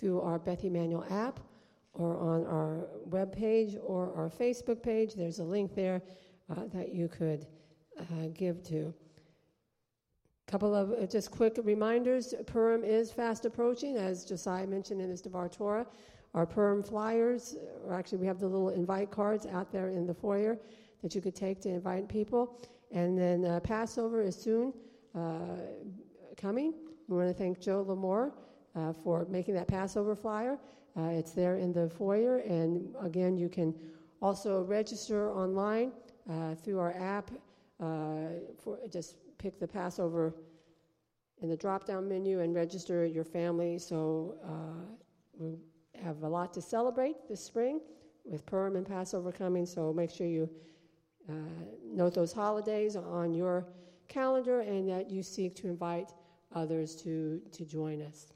through 0.00 0.22
our 0.22 0.38
Beth 0.38 0.64
Emanuel 0.64 1.04
app 1.10 1.40
or 1.92 2.16
on 2.16 2.46
our 2.46 2.86
webpage 3.08 3.76
or 3.84 4.12
our 4.16 4.30
Facebook 4.30 4.82
page. 4.82 5.14
There's 5.14 5.38
a 5.38 5.44
link 5.44 5.74
there 5.74 6.00
uh, 6.50 6.66
that 6.72 6.94
you 6.94 7.08
could 7.08 7.46
uh, 7.98 8.28
give 8.32 8.62
to. 8.64 8.94
A 10.48 10.50
couple 10.50 10.74
of 10.74 10.92
uh, 10.92 11.06
just 11.06 11.30
quick 11.30 11.58
reminders 11.62 12.34
Purim 12.46 12.82
is 12.82 13.12
fast 13.12 13.44
approaching, 13.44 13.96
as 13.96 14.24
Josiah 14.24 14.66
mentioned 14.66 15.00
in 15.00 15.10
his 15.10 15.20
Devar 15.20 15.48
Torah. 15.48 15.86
Our 16.32 16.46
Purim 16.46 16.82
flyers, 16.82 17.56
or 17.84 17.92
actually, 17.92 18.18
we 18.18 18.26
have 18.26 18.38
the 18.38 18.46
little 18.46 18.70
invite 18.70 19.10
cards 19.10 19.46
out 19.46 19.72
there 19.72 19.88
in 19.88 20.06
the 20.06 20.14
foyer 20.14 20.58
that 21.02 21.14
you 21.14 21.20
could 21.20 21.34
take 21.34 21.60
to 21.62 21.68
invite 21.68 22.08
people. 22.08 22.60
And 22.92 23.18
then 23.18 23.44
uh, 23.44 23.60
Passover 23.60 24.22
is 24.22 24.36
soon 24.36 24.72
uh, 25.14 25.56
coming. 26.36 26.74
We 27.08 27.16
want 27.16 27.28
to 27.28 27.34
thank 27.34 27.60
Joe 27.60 27.84
Lamore 27.84 28.32
uh, 28.76 28.92
for 28.92 29.26
making 29.28 29.54
that 29.54 29.68
Passover 29.68 30.14
flyer. 30.14 30.58
Uh, 30.96 31.04
it's 31.04 31.32
there 31.32 31.56
in 31.56 31.72
the 31.72 31.88
foyer, 31.88 32.38
and 32.38 32.94
again, 33.00 33.36
you 33.36 33.48
can 33.48 33.74
also 34.20 34.62
register 34.62 35.30
online 35.30 35.92
uh, 36.30 36.54
through 36.54 36.78
our 36.78 36.94
app. 36.94 37.30
Uh, 37.80 38.28
for 38.62 38.78
just 38.92 39.16
pick 39.38 39.58
the 39.58 39.66
Passover 39.66 40.34
in 41.40 41.48
the 41.48 41.56
drop-down 41.56 42.06
menu 42.06 42.40
and 42.40 42.54
register 42.54 43.06
your 43.06 43.24
family. 43.24 43.78
So 43.78 44.34
we 45.38 45.56
have 46.02 46.22
a 46.22 46.28
lot 46.28 46.52
to 46.54 46.60
celebrate 46.60 47.28
this 47.28 47.42
spring 47.42 47.80
with 48.24 48.44
Purim 48.46 48.76
and 48.76 48.86
Passover 48.86 49.32
coming. 49.32 49.66
So 49.66 49.92
make 49.92 50.10
sure 50.10 50.26
you 50.26 50.48
uh, 51.28 51.32
note 51.84 52.14
those 52.14 52.32
holidays 52.32 52.96
on 52.96 53.34
your 53.34 53.66
calendar 54.08 54.60
and 54.60 54.88
that 54.88 55.10
you 55.10 55.22
seek 55.22 55.54
to 55.56 55.68
invite 55.68 56.12
others 56.54 56.96
to, 56.96 57.40
to 57.52 57.64
join 57.64 58.02
us. 58.02 58.26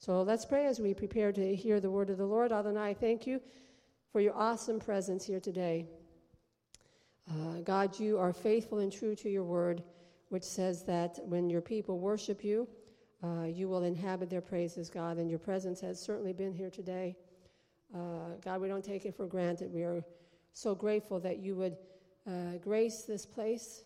So 0.00 0.22
let's 0.22 0.44
pray 0.44 0.66
as 0.66 0.78
we 0.78 0.94
prepare 0.94 1.32
to 1.32 1.56
hear 1.56 1.80
the 1.80 1.90
word 1.90 2.08
of 2.08 2.18
the 2.18 2.24
Lord. 2.24 2.52
Adonai, 2.52 2.94
thank 2.94 3.26
you 3.26 3.40
for 4.12 4.20
your 4.20 4.32
awesome 4.36 4.78
presence 4.78 5.24
here 5.24 5.40
today. 5.40 5.86
Uh, 7.28 7.60
God, 7.64 7.98
you 7.98 8.16
are 8.16 8.32
faithful 8.32 8.78
and 8.78 8.92
true 8.92 9.16
to 9.16 9.28
your 9.28 9.42
word, 9.42 9.82
which 10.28 10.44
says 10.44 10.84
that 10.84 11.18
when 11.24 11.50
your 11.50 11.60
people 11.60 11.98
worship 11.98 12.44
you, 12.44 12.68
uh, 13.24 13.42
you 13.42 13.68
will 13.68 13.82
inhabit 13.82 14.30
their 14.30 14.40
praises, 14.40 14.88
God, 14.88 15.18
and 15.18 15.28
your 15.28 15.40
presence 15.40 15.80
has 15.80 16.00
certainly 16.00 16.32
been 16.32 16.52
here 16.52 16.70
today. 16.70 17.16
Uh, 17.92 18.36
God, 18.44 18.60
we 18.60 18.68
don't 18.68 18.84
take 18.84 19.04
it 19.04 19.16
for 19.16 19.26
granted. 19.26 19.72
We 19.74 19.82
are 19.82 20.04
so 20.52 20.76
grateful 20.76 21.18
that 21.20 21.38
you 21.38 21.56
would 21.56 21.76
uh, 22.24 22.58
grace 22.62 23.02
this 23.02 23.26
place. 23.26 23.82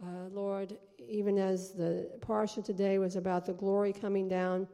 Uh, 0.00 0.28
Lord, 0.30 0.78
even 0.96 1.38
as 1.38 1.72
the 1.72 2.08
parsha 2.20 2.64
today 2.64 2.98
was 2.98 3.16
about 3.16 3.46
the 3.46 3.54
glory 3.54 3.92
coming 3.92 4.28
down 4.28 4.68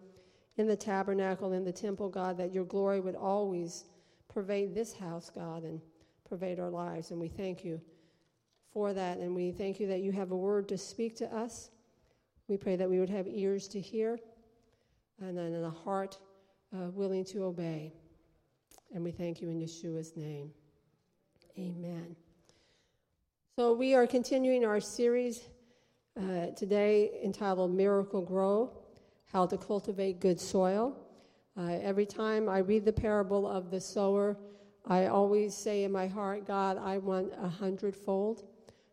in 0.56 0.66
the 0.66 0.76
tabernacle, 0.76 1.52
in 1.52 1.64
the 1.64 1.72
temple, 1.72 2.08
God, 2.08 2.36
that 2.38 2.52
your 2.52 2.64
glory 2.64 3.00
would 3.00 3.16
always 3.16 3.84
pervade 4.28 4.74
this 4.74 4.92
house, 4.92 5.30
God, 5.34 5.62
and 5.64 5.80
pervade 6.28 6.60
our 6.60 6.70
lives. 6.70 7.10
And 7.10 7.20
we 7.20 7.28
thank 7.28 7.64
you 7.64 7.80
for 8.72 8.92
that. 8.92 9.18
And 9.18 9.34
we 9.34 9.52
thank 9.52 9.80
you 9.80 9.86
that 9.88 10.00
you 10.00 10.12
have 10.12 10.30
a 10.30 10.36
word 10.36 10.68
to 10.68 10.78
speak 10.78 11.16
to 11.16 11.34
us. 11.34 11.70
We 12.48 12.56
pray 12.56 12.76
that 12.76 12.88
we 12.88 13.00
would 13.00 13.10
have 13.10 13.26
ears 13.28 13.68
to 13.68 13.80
hear 13.80 14.18
and 15.20 15.36
then 15.38 15.54
a 15.54 15.70
heart 15.70 16.18
uh, 16.74 16.90
willing 16.90 17.24
to 17.26 17.44
obey. 17.44 17.92
And 18.94 19.04
we 19.04 19.10
thank 19.10 19.40
you 19.40 19.48
in 19.48 19.60
Yeshua's 19.60 20.16
name. 20.16 20.50
Amen. 21.58 22.16
So, 23.56 23.74
we 23.74 23.94
are 23.94 24.06
continuing 24.06 24.64
our 24.64 24.80
series 24.80 25.42
uh, 26.18 26.46
today 26.56 27.20
entitled 27.22 27.74
Miracle 27.74 28.22
Grow 28.22 28.81
How 29.32 29.46
to 29.46 29.56
Cultivate 29.56 30.20
Good 30.20 30.38
Soil. 30.38 30.94
Uh, 31.56 31.78
every 31.80 32.04
time 32.04 32.50
I 32.50 32.58
read 32.58 32.84
the 32.84 32.92
parable 32.92 33.48
of 33.48 33.70
the 33.70 33.80
sower, 33.80 34.36
I 34.86 35.06
always 35.06 35.54
say 35.54 35.84
in 35.84 35.92
my 35.92 36.06
heart, 36.06 36.46
God, 36.46 36.76
I 36.76 36.98
want 36.98 37.32
a 37.40 37.48
hundredfold, 37.48 38.44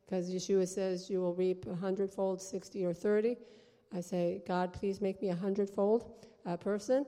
because 0.06 0.32
Yeshua 0.32 0.66
says 0.66 1.10
you 1.10 1.20
will 1.20 1.33
reap 1.33 1.66
a 1.67 1.76
hundredfold, 1.76 2.42
60 2.42 2.86
or 2.86 2.94
30. 2.94 3.36
I 3.94 3.99
say, 3.99 4.42
God, 4.48 4.72
please 4.72 5.02
make 5.02 5.22
me 5.22 5.28
a 5.28 5.36
hundredfold 5.36 6.26
uh, 6.45 6.55
person. 6.55 7.05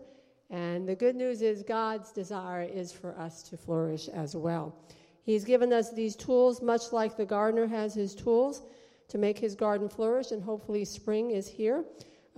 And 0.50 0.86
the 0.86 0.96
good 0.96 1.16
news 1.16 1.41
is, 1.41 1.64
God's 1.64 2.12
desire 2.12 2.64
is 2.64 2.91
for 2.91 3.18
us 3.18 3.44
to 3.44 3.56
flourish 3.56 4.09
as 4.09 4.36
well. 4.36 4.75
He's 5.24 5.46
given 5.46 5.72
us 5.72 5.94
these 5.94 6.18
tools, 6.18 6.62
much 6.62 6.91
like 6.91 7.16
the 7.16 7.25
gardener 7.25 7.68
has 7.68 7.94
his 7.94 8.14
tools 8.14 8.64
to 9.08 9.18
make 9.18 9.40
his 9.40 9.56
garden 9.56 9.88
flourish, 9.88 10.31
and 10.31 10.44
hopefully, 10.44 10.84
spring 10.84 11.31
is 11.31 11.47
here. 11.47 11.86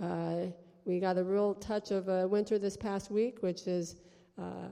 Uh, 0.00 0.46
we 0.84 1.00
got 1.00 1.16
a 1.16 1.24
real 1.24 1.54
touch 1.54 1.90
of 1.90 2.08
uh, 2.08 2.26
winter 2.28 2.58
this 2.58 2.76
past 2.76 3.10
week, 3.10 3.42
which 3.42 3.66
is, 3.66 3.96
uh, 4.38 4.68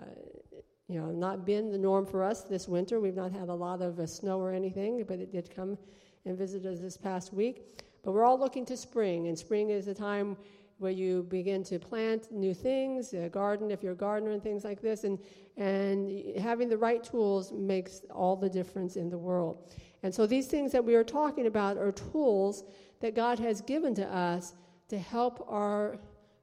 you 0.89 1.00
know, 1.00 1.11
not 1.11 1.47
been 1.47 1.71
the 1.71 1.78
norm 1.78 2.05
for 2.05 2.23
us 2.23 2.43
this 2.43 2.69
winter. 2.69 3.00
We've 3.00 3.15
not 3.15 3.33
had 3.33 3.49
a 3.49 3.55
lot 3.55 3.81
of 3.81 3.99
uh, 3.99 4.06
snow 4.06 4.39
or 4.39 4.53
anything, 4.53 5.05
but 5.09 5.19
it 5.19 5.33
did 5.33 5.55
come 5.55 5.78
and 6.25 6.37
visit 6.37 6.67
us 6.67 6.81
this 6.81 6.97
past 6.97 7.33
week. 7.33 7.83
But 8.03 8.12
we're 8.12 8.25
all 8.25 8.39
looking 8.39 8.67
to 8.67 8.77
spring, 8.77 9.28
and 9.28 9.39
spring 9.39 9.71
is 9.71 9.89
a 9.89 9.95
time 9.95 10.37
where 10.78 10.91
you 10.91 11.23
begin 11.31 11.62
to 11.62 11.78
plant 11.78 12.31
new 12.33 12.53
things, 12.53 13.12
a 13.15 13.29
garden 13.29 13.71
if 13.71 13.83
you're 13.83 13.93
a 13.93 13.97
gardener 13.97 14.33
and 14.33 14.43
things 14.43 14.65
like 14.65 14.83
this, 14.83 15.05
and, 15.05 15.19
and 15.56 16.37
having 16.39 16.69
the 16.69 16.77
right 16.77 17.05
tools 17.05 17.53
makes 17.53 18.03
all 18.11 18.34
the 18.34 18.49
difference 18.50 18.97
in 18.97 19.09
the 19.09 19.17
world. 19.17 19.73
And 20.03 20.12
so 20.12 20.27
these 20.27 20.49
things 20.49 20.73
that 20.73 20.84
we 20.84 20.97
are 20.97 21.05
talking 21.05 21.47
about 21.47 21.79
are 21.79 21.93
tools 21.93 22.65
that 23.00 23.15
God 23.15 23.39
has 23.39 23.61
given 23.61 23.94
to 23.94 24.06
us 24.12 24.55
to 24.92 24.98
help 24.98 25.42
our 25.48 25.97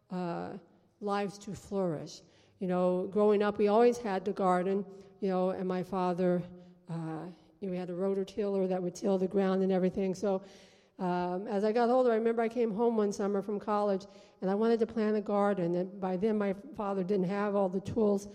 uh, 0.10 0.50
lives 1.02 1.38
to 1.38 1.54
flourish. 1.54 2.22
You 2.58 2.68
know, 2.68 3.08
growing 3.12 3.44
up, 3.44 3.60
we 3.60 3.68
always 3.68 4.00
had 4.00 4.26
the 4.26 4.32
garden, 4.32 4.84
you 5.22 5.30
know, 5.30 5.52
and 5.52 5.68
my 5.68 5.84
father, 5.84 6.42
uh, 6.90 7.28
you 7.62 7.68
know, 7.68 7.72
we 7.72 7.78
had 7.78 7.92
a 7.92 7.94
rototiller 7.94 8.68
that 8.68 8.82
would 8.82 8.96
till 8.96 9.20
the 9.20 9.28
ground 9.28 9.62
and 9.62 9.72
everything. 9.72 10.16
So 10.16 10.42
um, 10.98 11.46
as 11.48 11.64
I 11.64 11.72
got 11.72 11.92
older, 11.92 12.12
I 12.12 12.16
remember 12.16 12.42
I 12.42 12.50
came 12.50 12.74
home 12.74 12.98
one 12.98 13.12
summer 13.12 13.44
from 13.44 13.60
college 13.60 14.08
and 14.42 14.50
I 14.50 14.56
wanted 14.56 14.80
to 14.80 14.88
plant 14.88 15.16
a 15.16 15.22
garden. 15.22 15.76
And 15.76 16.02
by 16.02 16.18
then, 16.18 16.36
my 16.36 16.56
father 16.76 17.04
didn't 17.04 17.30
have 17.30 17.56
all 17.56 17.70
the 17.70 17.82
tools. 17.82 18.30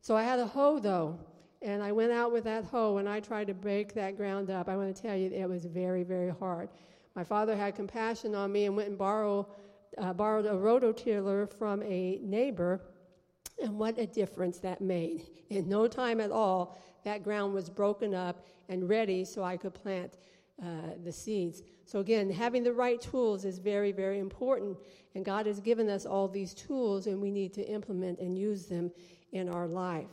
So 0.00 0.16
I 0.16 0.24
had 0.24 0.40
a 0.40 0.46
hoe, 0.46 0.80
though. 0.80 1.20
And 1.62 1.84
I 1.84 1.92
went 1.92 2.10
out 2.10 2.32
with 2.32 2.42
that 2.44 2.64
hoe 2.64 2.96
and 2.96 3.08
I 3.08 3.20
tried 3.20 3.46
to 3.46 3.54
break 3.54 3.94
that 3.94 4.16
ground 4.16 4.50
up. 4.50 4.68
I 4.68 4.74
want 4.74 4.92
to 4.92 5.02
tell 5.02 5.16
you, 5.16 5.30
it 5.30 5.48
was 5.48 5.66
very, 5.66 6.02
very 6.02 6.30
hard. 6.30 6.68
My 7.14 7.24
father 7.24 7.56
had 7.56 7.74
compassion 7.74 8.34
on 8.34 8.52
me 8.52 8.66
and 8.66 8.76
went 8.76 8.88
and 8.88 8.98
borrow, 8.98 9.48
uh, 9.98 10.12
borrowed 10.12 10.46
a 10.46 10.50
rototiller 10.50 11.50
from 11.52 11.82
a 11.82 12.18
neighbor. 12.22 12.80
And 13.62 13.78
what 13.78 13.98
a 13.98 14.06
difference 14.06 14.58
that 14.60 14.80
made. 14.80 15.26
In 15.50 15.68
no 15.68 15.86
time 15.86 16.20
at 16.20 16.30
all, 16.30 16.78
that 17.04 17.22
ground 17.22 17.52
was 17.54 17.68
broken 17.68 18.14
up 18.14 18.46
and 18.68 18.88
ready 18.88 19.24
so 19.24 19.44
I 19.44 19.56
could 19.56 19.74
plant 19.74 20.16
uh, 20.62 20.94
the 21.04 21.12
seeds. 21.12 21.62
So, 21.84 21.98
again, 21.98 22.30
having 22.30 22.62
the 22.62 22.72
right 22.72 23.00
tools 23.00 23.44
is 23.44 23.58
very, 23.58 23.92
very 23.92 24.18
important. 24.18 24.78
And 25.14 25.24
God 25.24 25.46
has 25.46 25.60
given 25.60 25.88
us 25.88 26.06
all 26.06 26.28
these 26.28 26.54
tools, 26.54 27.06
and 27.06 27.20
we 27.20 27.30
need 27.30 27.52
to 27.54 27.68
implement 27.68 28.20
and 28.20 28.38
use 28.38 28.66
them 28.66 28.90
in 29.32 29.48
our 29.48 29.66
life. 29.66 30.06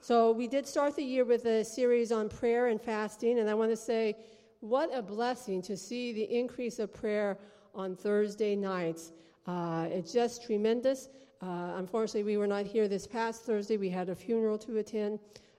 So, 0.00 0.32
we 0.32 0.46
did 0.46 0.66
start 0.66 0.94
the 0.94 1.02
year 1.02 1.24
with 1.24 1.46
a 1.46 1.64
series 1.64 2.12
on 2.12 2.28
prayer 2.28 2.66
and 2.68 2.80
fasting, 2.80 3.38
and 3.38 3.48
I 3.48 3.54
want 3.54 3.70
to 3.70 3.76
say, 3.76 4.16
what 4.64 4.88
a 4.96 5.02
blessing 5.02 5.60
to 5.60 5.76
see 5.76 6.12
the 6.14 6.22
increase 6.22 6.78
of 6.78 6.92
prayer 6.92 7.36
on 7.74 7.94
Thursday 7.94 8.56
nights. 8.56 9.12
Uh, 9.46 9.86
it's 9.90 10.10
just 10.10 10.42
tremendous. 10.42 11.10
Uh, 11.42 11.74
unfortunately, 11.76 12.24
we 12.24 12.38
were 12.38 12.46
not 12.46 12.64
here 12.64 12.88
this 12.88 13.06
past 13.06 13.42
Thursday. 13.42 13.76
We 13.76 13.90
had 13.90 14.08
a 14.08 14.14
funeral 14.14 14.56
to 14.58 14.78
attend. 14.78 15.18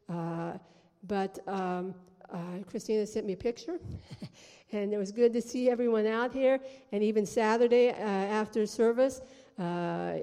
Uh, 0.09 0.53
but 1.03 1.37
um, 1.47 1.93
uh, 2.33 2.37
Christina 2.67 3.05
sent 3.05 3.27
me 3.27 3.33
a 3.33 3.37
picture. 3.37 3.79
and 4.71 4.91
it 4.91 4.97
was 4.97 5.11
good 5.11 5.33
to 5.33 5.41
see 5.41 5.69
everyone 5.69 6.07
out 6.07 6.33
here. 6.33 6.59
And 6.91 7.03
even 7.03 7.27
Saturday 7.27 7.89
uh, 7.89 7.93
after 7.93 8.65
service, 8.65 9.21
uh, 9.59 10.15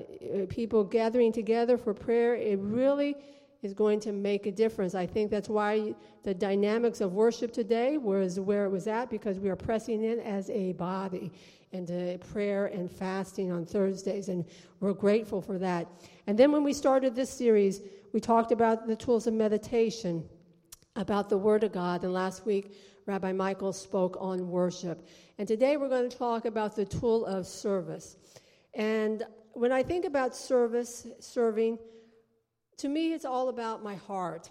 people 0.48 0.82
gathering 0.82 1.30
together 1.30 1.78
for 1.78 1.94
prayer, 1.94 2.34
it 2.34 2.58
really 2.58 3.14
is 3.62 3.72
going 3.72 4.00
to 4.00 4.12
make 4.12 4.46
a 4.46 4.52
difference. 4.52 4.94
I 4.94 5.06
think 5.06 5.30
that's 5.30 5.48
why 5.48 5.94
the 6.24 6.34
dynamics 6.34 7.00
of 7.00 7.14
worship 7.14 7.52
today 7.52 7.96
was 7.96 8.40
where 8.40 8.64
it 8.64 8.70
was 8.70 8.88
at 8.88 9.08
because 9.08 9.38
we 9.38 9.48
are 9.50 9.56
pressing 9.56 10.02
in 10.02 10.18
as 10.20 10.50
a 10.50 10.72
body 10.72 11.32
into 11.70 12.18
prayer 12.32 12.66
and 12.66 12.90
fasting 12.90 13.50
on 13.50 13.64
Thursdays, 13.64 14.28
and 14.28 14.44
we're 14.80 14.92
grateful 14.92 15.40
for 15.40 15.58
that. 15.58 15.88
And 16.26 16.38
then 16.38 16.52
when 16.52 16.64
we 16.64 16.72
started 16.72 17.14
this 17.14 17.30
series, 17.30 17.80
we 18.12 18.20
talked 18.20 18.52
about 18.52 18.86
the 18.86 18.96
tools 18.96 19.26
of 19.26 19.32
meditation, 19.32 20.22
about 20.96 21.30
the 21.30 21.38
Word 21.38 21.64
of 21.64 21.72
God, 21.72 22.04
and 22.04 22.12
last 22.12 22.44
week 22.44 22.74
Rabbi 23.06 23.32
Michael 23.32 23.72
spoke 23.72 24.16
on 24.20 24.50
worship. 24.50 25.06
And 25.38 25.48
today 25.48 25.76
we're 25.76 25.88
going 25.88 26.10
to 26.10 26.16
talk 26.16 26.44
about 26.44 26.76
the 26.76 26.84
tool 26.84 27.24
of 27.26 27.46
service. 27.46 28.16
And 28.74 29.22
when 29.54 29.72
I 29.72 29.82
think 29.82 30.04
about 30.04 30.36
service, 30.36 31.06
serving, 31.20 31.78
to 32.78 32.88
me 32.88 33.12
it's 33.12 33.24
all 33.24 33.48
about 33.48 33.82
my 33.82 33.94
heart. 33.94 34.50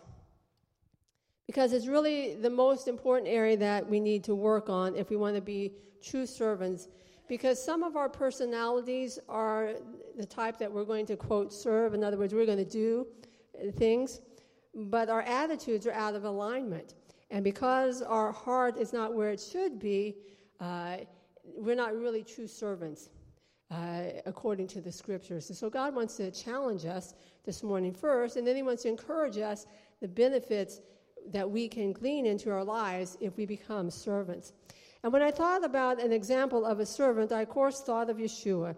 Because 1.47 1.73
it's 1.73 1.87
really 1.87 2.35
the 2.35 2.49
most 2.49 2.87
important 2.87 3.27
area 3.27 3.57
that 3.57 3.87
we 3.89 3.99
need 3.99 4.23
to 4.23 4.35
work 4.35 4.69
on 4.69 4.95
if 4.95 5.09
we 5.09 5.17
want 5.17 5.35
to 5.35 5.41
be 5.41 5.73
true 6.01 6.25
servants. 6.25 6.87
because 7.27 7.63
some 7.63 7.81
of 7.81 7.95
our 7.95 8.09
personalities 8.09 9.17
are 9.29 9.75
the 10.17 10.25
type 10.25 10.57
that 10.57 10.69
we're 10.69 10.83
going 10.83 11.05
to, 11.05 11.15
quote, 11.15 11.53
serve. 11.53 11.93
In 11.93 12.03
other 12.03 12.17
words, 12.17 12.33
we're 12.33 12.45
going 12.45 12.57
to 12.57 12.65
do 12.65 13.07
things, 13.77 14.19
but 14.75 15.07
our 15.07 15.21
attitudes 15.21 15.87
are 15.87 15.93
out 15.93 16.13
of 16.13 16.25
alignment. 16.25 16.95
And 17.29 17.41
because 17.41 18.01
our 18.01 18.33
heart 18.33 18.77
is 18.77 18.91
not 18.91 19.13
where 19.13 19.31
it 19.31 19.39
should 19.39 19.79
be, 19.79 20.17
uh, 20.59 20.97
we're 21.55 21.75
not 21.75 21.95
really 21.95 22.21
true 22.21 22.47
servants. 22.47 23.09
Uh, 23.71 24.19
according 24.25 24.67
to 24.67 24.81
the 24.81 24.91
scriptures. 24.91 25.47
And 25.49 25.57
so 25.57 25.69
God 25.69 25.95
wants 25.95 26.17
to 26.17 26.29
challenge 26.29 26.83
us 26.83 27.13
this 27.45 27.63
morning 27.63 27.93
first, 27.93 28.35
and 28.35 28.45
then 28.45 28.57
He 28.57 28.63
wants 28.63 28.83
to 28.83 28.89
encourage 28.89 29.37
us 29.37 29.65
the 30.01 30.09
benefits 30.09 30.81
that 31.31 31.49
we 31.49 31.69
can 31.69 31.93
glean 31.93 32.25
into 32.25 32.51
our 32.51 32.65
lives 32.65 33.17
if 33.21 33.37
we 33.37 33.45
become 33.45 33.89
servants. 33.89 34.51
And 35.03 35.13
when 35.13 35.21
I 35.21 35.31
thought 35.31 35.63
about 35.63 36.01
an 36.01 36.11
example 36.11 36.65
of 36.65 36.81
a 36.81 36.85
servant, 36.85 37.31
I 37.31 37.43
of 37.43 37.49
course 37.49 37.79
thought 37.79 38.09
of 38.09 38.17
Yeshua. 38.17 38.75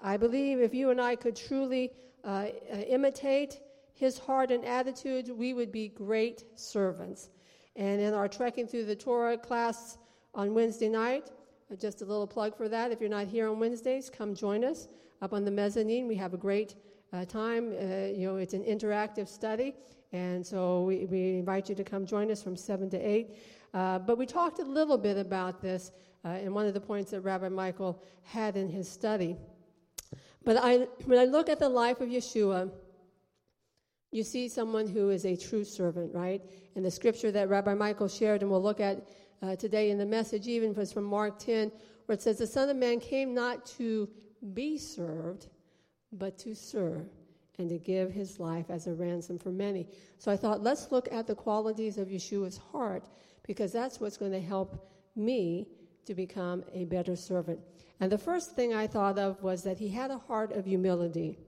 I 0.00 0.16
believe 0.16 0.60
if 0.60 0.72
you 0.72 0.90
and 0.90 1.00
I 1.00 1.16
could 1.16 1.34
truly 1.34 1.90
uh, 2.22 2.28
uh, 2.72 2.76
imitate 2.86 3.58
his 3.94 4.18
heart 4.18 4.52
and 4.52 4.64
attitude, 4.64 5.30
we 5.36 5.52
would 5.52 5.72
be 5.72 5.88
great 5.88 6.44
servants. 6.54 7.30
And 7.74 8.00
in 8.00 8.14
our 8.14 8.28
trekking 8.28 8.68
through 8.68 8.84
the 8.84 8.94
Torah 8.94 9.36
class 9.36 9.98
on 10.32 10.54
Wednesday 10.54 10.88
night, 10.88 11.32
just 11.76 12.00
a 12.00 12.04
little 12.04 12.26
plug 12.26 12.56
for 12.56 12.68
that. 12.68 12.92
If 12.92 13.00
you're 13.00 13.10
not 13.10 13.26
here 13.26 13.48
on 13.48 13.58
Wednesdays, 13.58 14.08
come 14.08 14.34
join 14.34 14.64
us 14.64 14.88
up 15.20 15.32
on 15.32 15.44
the 15.44 15.50
mezzanine. 15.50 16.08
We 16.08 16.14
have 16.16 16.32
a 16.32 16.38
great 16.38 16.76
uh, 17.12 17.24
time. 17.26 17.72
Uh, 17.72 18.06
you 18.06 18.26
know, 18.26 18.36
it's 18.36 18.54
an 18.54 18.64
interactive 18.64 19.28
study, 19.28 19.74
and 20.12 20.46
so 20.46 20.82
we, 20.84 21.04
we 21.06 21.38
invite 21.38 21.68
you 21.68 21.74
to 21.74 21.84
come 21.84 22.06
join 22.06 22.30
us 22.30 22.42
from 22.42 22.56
7 22.56 22.88
to 22.90 22.98
8. 22.98 23.36
Uh, 23.74 23.98
but 23.98 24.16
we 24.16 24.24
talked 24.24 24.60
a 24.60 24.64
little 24.64 24.96
bit 24.96 25.18
about 25.18 25.60
this 25.60 25.92
uh, 26.24 26.30
in 26.30 26.54
one 26.54 26.66
of 26.66 26.72
the 26.72 26.80
points 26.80 27.10
that 27.10 27.20
Rabbi 27.20 27.48
Michael 27.50 28.02
had 28.22 28.56
in 28.56 28.68
his 28.68 28.88
study. 28.88 29.36
But 30.44 30.56
I, 30.56 30.88
when 31.04 31.18
I 31.18 31.24
look 31.24 31.50
at 31.50 31.58
the 31.58 31.68
life 31.68 32.00
of 32.00 32.08
Yeshua, 32.08 32.70
you 34.10 34.22
see 34.22 34.48
someone 34.48 34.88
who 34.88 35.10
is 35.10 35.26
a 35.26 35.36
true 35.36 35.64
servant, 35.64 36.14
right? 36.14 36.42
And 36.74 36.84
the 36.84 36.90
scripture 36.90 37.30
that 37.32 37.50
Rabbi 37.50 37.74
Michael 37.74 38.08
shared, 38.08 38.40
and 38.40 38.50
we'll 38.50 38.62
look 38.62 38.80
at 38.80 39.06
uh, 39.42 39.56
today 39.56 39.90
in 39.90 39.98
the 39.98 40.06
message, 40.06 40.46
even 40.48 40.74
was 40.74 40.92
from 40.92 41.04
Mark 41.04 41.38
10, 41.38 41.70
where 42.06 42.14
it 42.14 42.22
says, 42.22 42.38
The 42.38 42.46
Son 42.46 42.68
of 42.68 42.76
Man 42.76 43.00
came 43.00 43.34
not 43.34 43.66
to 43.66 44.08
be 44.54 44.78
served, 44.78 45.48
but 46.12 46.38
to 46.38 46.54
serve 46.54 47.06
and 47.58 47.68
to 47.68 47.78
give 47.78 48.12
his 48.12 48.38
life 48.38 48.70
as 48.70 48.86
a 48.86 48.94
ransom 48.94 49.38
for 49.38 49.50
many. 49.50 49.88
So 50.18 50.30
I 50.30 50.36
thought, 50.36 50.62
let's 50.62 50.92
look 50.92 51.08
at 51.12 51.26
the 51.26 51.34
qualities 51.34 51.98
of 51.98 52.08
Yeshua's 52.08 52.56
heart, 52.56 53.08
because 53.46 53.72
that's 53.72 54.00
what's 54.00 54.16
going 54.16 54.32
to 54.32 54.40
help 54.40 54.88
me 55.16 55.68
to 56.06 56.14
become 56.14 56.64
a 56.72 56.84
better 56.84 57.16
servant. 57.16 57.60
And 58.00 58.10
the 58.10 58.18
first 58.18 58.54
thing 58.54 58.72
I 58.72 58.86
thought 58.86 59.18
of 59.18 59.42
was 59.42 59.62
that 59.64 59.78
he 59.78 59.88
had 59.88 60.10
a 60.10 60.18
heart 60.18 60.52
of 60.52 60.64
humility. 60.64 61.38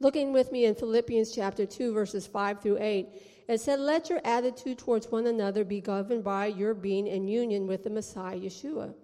Looking 0.00 0.32
with 0.32 0.52
me 0.52 0.66
in 0.66 0.74
Philippians 0.74 1.34
chapter 1.34 1.64
2, 1.64 1.92
verses 1.94 2.26
5 2.26 2.60
through 2.60 2.78
8, 2.80 3.08
it 3.46 3.60
said, 3.60 3.80
Let 3.80 4.08
your 4.08 4.20
attitude 4.24 4.78
towards 4.78 5.10
one 5.10 5.26
another 5.26 5.64
be 5.64 5.80
governed 5.80 6.24
by 6.24 6.46
your 6.46 6.74
being 6.74 7.06
in 7.06 7.28
union 7.28 7.66
with 7.66 7.84
the 7.84 7.90
Messiah, 7.90 8.38
Yeshua. 8.38 8.94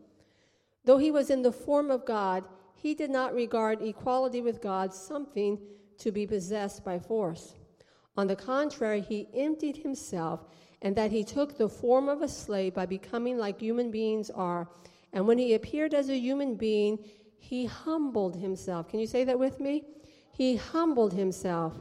Though 0.84 0.98
he 0.98 1.10
was 1.10 1.30
in 1.30 1.42
the 1.42 1.52
form 1.52 1.90
of 1.90 2.06
God, 2.06 2.44
he 2.74 2.94
did 2.94 3.10
not 3.10 3.34
regard 3.34 3.82
equality 3.82 4.40
with 4.40 4.62
God 4.62 4.94
something 4.94 5.58
to 5.98 6.10
be 6.10 6.26
possessed 6.26 6.82
by 6.84 6.98
force. 6.98 7.54
On 8.16 8.26
the 8.26 8.36
contrary, 8.36 9.00
he 9.00 9.28
emptied 9.34 9.76
himself, 9.76 10.46
and 10.82 10.96
that 10.96 11.10
he 11.10 11.22
took 11.22 11.58
the 11.58 11.68
form 11.68 12.08
of 12.08 12.22
a 12.22 12.28
slave 12.28 12.74
by 12.74 12.86
becoming 12.86 13.36
like 13.36 13.60
human 13.60 13.90
beings 13.90 14.30
are. 14.30 14.68
And 15.12 15.26
when 15.26 15.36
he 15.36 15.52
appeared 15.52 15.92
as 15.92 16.08
a 16.08 16.16
human 16.16 16.54
being, 16.54 16.98
he 17.36 17.66
humbled 17.66 18.36
himself. 18.36 18.88
Can 18.88 19.00
you 19.00 19.06
say 19.06 19.24
that 19.24 19.38
with 19.38 19.60
me? 19.60 19.84
He 20.32 20.56
humbled 20.56 21.12
himself 21.12 21.74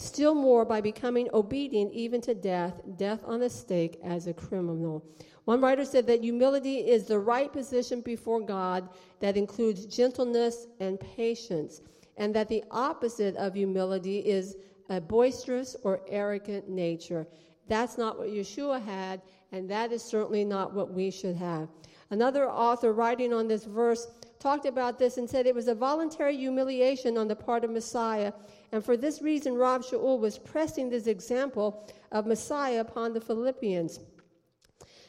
Still 0.00 0.34
more 0.34 0.64
by 0.64 0.80
becoming 0.80 1.28
obedient 1.34 1.92
even 1.92 2.22
to 2.22 2.32
death, 2.34 2.80
death 2.96 3.20
on 3.26 3.42
a 3.42 3.50
stake 3.50 4.00
as 4.02 4.26
a 4.26 4.32
criminal. 4.32 5.04
One 5.44 5.60
writer 5.60 5.84
said 5.84 6.06
that 6.06 6.22
humility 6.22 6.78
is 6.78 7.04
the 7.04 7.18
right 7.18 7.52
position 7.52 8.00
before 8.00 8.40
God 8.40 8.88
that 9.20 9.36
includes 9.36 9.84
gentleness 9.84 10.66
and 10.80 10.98
patience, 10.98 11.82
and 12.16 12.34
that 12.34 12.48
the 12.48 12.64
opposite 12.70 13.36
of 13.36 13.52
humility 13.52 14.20
is 14.20 14.56
a 14.88 15.02
boisterous 15.02 15.76
or 15.84 16.00
arrogant 16.08 16.66
nature. 16.66 17.26
That's 17.68 17.98
not 17.98 18.18
what 18.18 18.28
Yeshua 18.28 18.82
had, 18.82 19.20
and 19.52 19.70
that 19.70 19.92
is 19.92 20.02
certainly 20.02 20.46
not 20.46 20.72
what 20.72 20.94
we 20.94 21.10
should 21.10 21.36
have. 21.36 21.68
Another 22.08 22.48
author 22.48 22.94
writing 22.94 23.34
on 23.34 23.48
this 23.48 23.64
verse 23.64 24.06
talked 24.40 24.66
about 24.66 24.98
this 24.98 25.16
and 25.16 25.30
said 25.30 25.46
it 25.46 25.54
was 25.54 25.68
a 25.68 25.74
voluntary 25.74 26.36
humiliation 26.36 27.16
on 27.16 27.28
the 27.28 27.36
part 27.36 27.62
of 27.62 27.70
Messiah 27.70 28.32
and 28.72 28.84
for 28.84 28.96
this 28.96 29.20
reason, 29.20 29.54
Rav 29.54 29.82
Shaul 29.82 30.20
was 30.20 30.38
pressing 30.38 30.90
this 30.90 31.06
example 31.06 31.88
of 32.12 32.26
Messiah 32.26 32.80
upon 32.80 33.12
the 33.12 33.20
Philippians. 33.20 34.00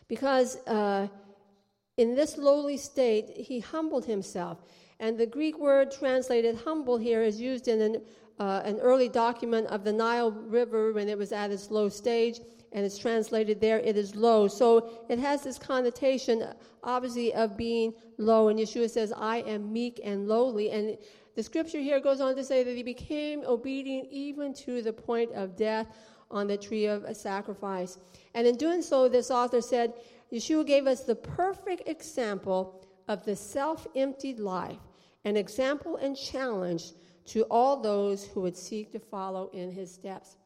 Because 0.07 0.57
uh, 0.67 1.07
in 1.97 2.15
this 2.15 2.37
lowly 2.37 2.77
state, 2.77 3.29
he 3.29 3.59
humbled 3.59 4.05
himself. 4.05 4.63
And 4.99 5.17
the 5.17 5.27
Greek 5.27 5.59
word 5.59 5.91
translated 5.91 6.59
humble 6.63 6.97
here 6.97 7.21
is 7.23 7.39
used 7.39 7.67
in 7.67 7.81
an, 7.81 8.01
uh, 8.39 8.61
an 8.65 8.79
early 8.79 9.09
document 9.09 9.67
of 9.67 9.83
the 9.83 9.93
Nile 9.93 10.31
River 10.31 10.91
when 10.91 11.07
it 11.07 11.17
was 11.17 11.31
at 11.31 11.51
its 11.51 11.69
low 11.69 11.87
stage, 11.87 12.39
and 12.73 12.85
it's 12.85 12.97
translated 12.97 13.59
there, 13.59 13.79
it 13.79 13.97
is 13.97 14.15
low. 14.15 14.47
So 14.47 14.89
it 15.09 15.19
has 15.19 15.43
this 15.43 15.57
connotation, 15.57 16.47
obviously, 16.83 17.33
of 17.33 17.57
being 17.57 17.93
low. 18.17 18.47
And 18.47 18.57
Yeshua 18.59 18.89
says, 18.89 19.11
I 19.15 19.37
am 19.41 19.71
meek 19.73 19.99
and 20.03 20.27
lowly. 20.27 20.71
And 20.71 20.97
the 21.35 21.43
scripture 21.43 21.79
here 21.79 21.99
goes 21.99 22.21
on 22.21 22.35
to 22.35 22.43
say 22.43 22.63
that 22.63 22.75
he 22.75 22.83
became 22.83 23.43
obedient 23.45 24.07
even 24.09 24.53
to 24.55 24.81
the 24.81 24.93
point 24.93 25.31
of 25.33 25.57
death 25.57 25.87
on 26.29 26.47
the 26.47 26.57
tree 26.57 26.85
of 26.85 27.05
sacrifice. 27.15 27.97
And 28.33 28.47
in 28.47 28.55
doing 28.55 28.81
so, 28.81 29.09
this 29.09 29.31
author 29.31 29.61
said, 29.61 29.93
Yeshua 30.31 30.65
gave 30.65 30.87
us 30.87 31.03
the 31.03 31.15
perfect 31.15 31.89
example 31.89 32.85
of 33.09 33.25
the 33.25 33.35
self 33.35 33.85
emptied 33.95 34.39
life, 34.39 34.79
an 35.25 35.35
example 35.35 35.97
and 35.97 36.15
challenge 36.15 36.93
to 37.25 37.43
all 37.43 37.81
those 37.81 38.25
who 38.25 38.41
would 38.41 38.55
seek 38.55 38.91
to 38.93 38.99
follow 38.99 39.49
in 39.53 39.71
his 39.71 39.93
steps. 39.93 40.37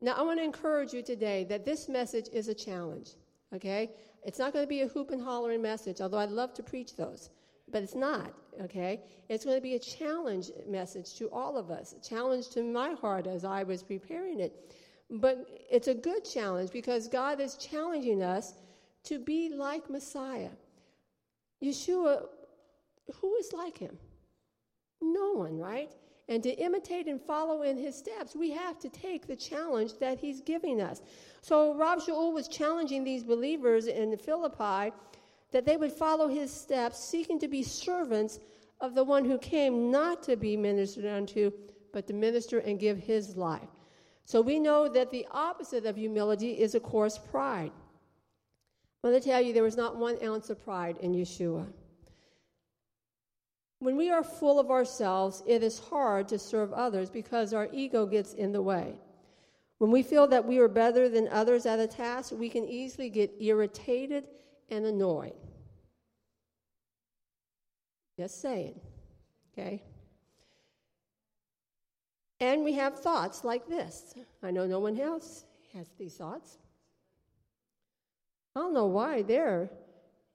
Now, 0.00 0.12
I 0.12 0.22
want 0.22 0.38
to 0.38 0.44
encourage 0.44 0.92
you 0.92 1.02
today 1.02 1.44
that 1.44 1.64
this 1.64 1.88
message 1.88 2.28
is 2.32 2.48
a 2.48 2.54
challenge, 2.54 3.10
okay? 3.54 3.90
It's 4.24 4.38
not 4.38 4.52
going 4.52 4.64
to 4.64 4.68
be 4.68 4.82
a 4.82 4.88
hoop 4.88 5.10
and 5.10 5.22
hollering 5.22 5.62
message, 5.62 6.00
although 6.00 6.18
I'd 6.18 6.30
love 6.30 6.54
to 6.54 6.62
preach 6.62 6.96
those 6.96 7.30
but 7.70 7.82
it's 7.82 7.94
not, 7.94 8.32
okay? 8.62 9.02
It's 9.28 9.44
going 9.44 9.56
to 9.56 9.62
be 9.62 9.74
a 9.74 9.78
challenge 9.78 10.50
message 10.66 11.14
to 11.16 11.28
all 11.30 11.56
of 11.56 11.70
us, 11.70 11.92
a 11.92 12.00
challenge 12.00 12.48
to 12.50 12.62
my 12.62 12.94
heart 12.94 13.26
as 13.26 13.44
I 13.44 13.62
was 13.62 13.82
preparing 13.82 14.40
it. 14.40 14.74
But 15.10 15.46
it's 15.70 15.88
a 15.88 15.94
good 15.94 16.24
challenge 16.24 16.70
because 16.70 17.08
God 17.08 17.40
is 17.40 17.56
challenging 17.56 18.22
us 18.22 18.54
to 19.04 19.18
be 19.18 19.50
like 19.50 19.88
Messiah. 19.88 20.50
Yeshua, 21.62 22.26
who 23.20 23.36
is 23.36 23.52
like 23.52 23.78
him? 23.78 23.96
No 25.00 25.32
one, 25.32 25.58
right? 25.58 25.90
And 26.28 26.42
to 26.42 26.50
imitate 26.50 27.06
and 27.06 27.20
follow 27.20 27.62
in 27.62 27.78
his 27.78 27.96
steps, 27.96 28.36
we 28.36 28.50
have 28.50 28.78
to 28.80 28.90
take 28.90 29.26
the 29.26 29.36
challenge 29.36 29.98
that 29.98 30.18
he's 30.18 30.42
giving 30.42 30.80
us. 30.80 31.00
So 31.40 31.74
Rav 31.74 32.04
Shaul 32.04 32.34
was 32.34 32.48
challenging 32.48 33.02
these 33.02 33.24
believers 33.24 33.86
in 33.86 34.16
Philippi 34.18 34.94
that 35.52 35.64
they 35.64 35.78
would 35.78 35.92
follow 35.92 36.28
his 36.28 36.52
steps, 36.52 37.02
seeking 37.02 37.38
to 37.38 37.48
be 37.48 37.62
servants 37.62 38.40
of 38.80 38.94
the 38.94 39.04
one 39.04 39.24
who 39.24 39.38
came 39.38 39.90
not 39.90 40.22
to 40.24 40.36
be 40.36 40.56
ministered 40.56 41.06
unto, 41.06 41.50
but 41.92 42.06
to 42.06 42.12
minister 42.12 42.58
and 42.58 42.78
give 42.78 42.98
his 42.98 43.36
life. 43.36 43.68
So 44.26 44.42
we 44.42 44.58
know 44.58 44.88
that 44.88 45.10
the 45.10 45.26
opposite 45.30 45.86
of 45.86 45.96
humility 45.96 46.52
is, 46.52 46.74
of 46.74 46.82
course, 46.82 47.16
pride. 47.16 47.72
I 49.02 49.08
want 49.08 49.22
to 49.22 49.26
tell 49.26 49.40
you, 49.40 49.54
there 49.54 49.62
was 49.62 49.76
not 49.78 49.96
one 49.96 50.18
ounce 50.22 50.50
of 50.50 50.62
pride 50.62 50.98
in 51.00 51.14
Yeshua. 51.14 51.66
When 53.80 53.96
we 53.96 54.10
are 54.10 54.24
full 54.24 54.58
of 54.58 54.70
ourselves, 54.70 55.42
it 55.46 55.62
is 55.62 55.78
hard 55.78 56.28
to 56.28 56.38
serve 56.38 56.72
others 56.72 57.10
because 57.10 57.54
our 57.54 57.68
ego 57.72 58.06
gets 58.06 58.34
in 58.34 58.52
the 58.52 58.62
way. 58.62 58.96
When 59.78 59.92
we 59.92 60.02
feel 60.02 60.26
that 60.28 60.44
we 60.44 60.58
are 60.58 60.68
better 60.68 61.08
than 61.08 61.28
others 61.28 61.64
at 61.64 61.78
a 61.78 61.86
task, 61.86 62.32
we 62.32 62.48
can 62.48 62.66
easily 62.68 63.08
get 63.08 63.32
irritated 63.40 64.24
and 64.68 64.84
annoyed. 64.84 65.34
Just 68.18 68.42
saying, 68.42 68.80
okay? 69.52 69.84
And 72.40 72.64
we 72.64 72.72
have 72.72 72.98
thoughts 72.98 73.44
like 73.44 73.68
this. 73.68 74.14
I 74.42 74.50
know 74.50 74.66
no 74.66 74.80
one 74.80 74.98
else 74.98 75.44
has 75.72 75.88
these 75.96 76.14
thoughts. 76.14 76.58
I 78.56 78.60
don't 78.60 78.74
know 78.74 78.86
why 78.86 79.22
they're 79.22 79.70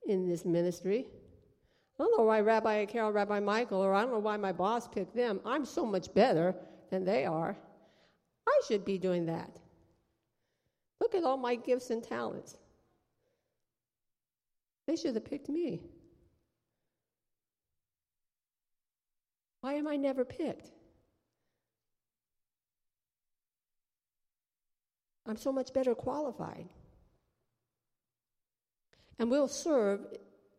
in 0.08 0.30
this 0.30 0.46
ministry. 0.46 1.08
I 2.00 2.04
don't 2.04 2.18
know 2.18 2.24
why 2.24 2.42
Rabbi 2.42 2.86
Carol, 2.86 3.12
Rabbi 3.12 3.40
Michael, 3.40 3.80
or 3.80 3.94
I 3.94 4.02
don't 4.02 4.12
know 4.12 4.20
why 4.20 4.38
my 4.38 4.52
boss 4.52 4.88
picked 4.88 5.16
them. 5.16 5.40
I'm 5.46 5.64
so 5.64 5.86
much 5.86 6.14
better 6.14 6.56
than 6.90 7.06
they 7.06 7.26
are. 7.26 7.56
I 8.48 8.62
should 8.68 8.84
be 8.84 8.98
doing 8.98 9.28
that. 9.28 9.60
Look 11.00 11.14
at 11.16 11.24
all 11.24 11.38
my 11.38 11.56
gifts 11.56 11.92
and 11.92 12.04
talents. 12.04 12.58
They 14.88 14.96
should 14.96 15.16
have 15.16 15.26
picked 15.26 15.50
me. 15.50 15.82
Why 19.62 19.76
am 19.76 19.88
I 19.88 19.96
never 19.96 20.26
picked? 20.26 20.72
I'm 25.26 25.38
so 25.38 25.52
much 25.52 25.74
better 25.74 25.96
qualified. 25.96 26.68
And 29.20 29.32
we'll 29.32 29.48
serve 29.48 30.02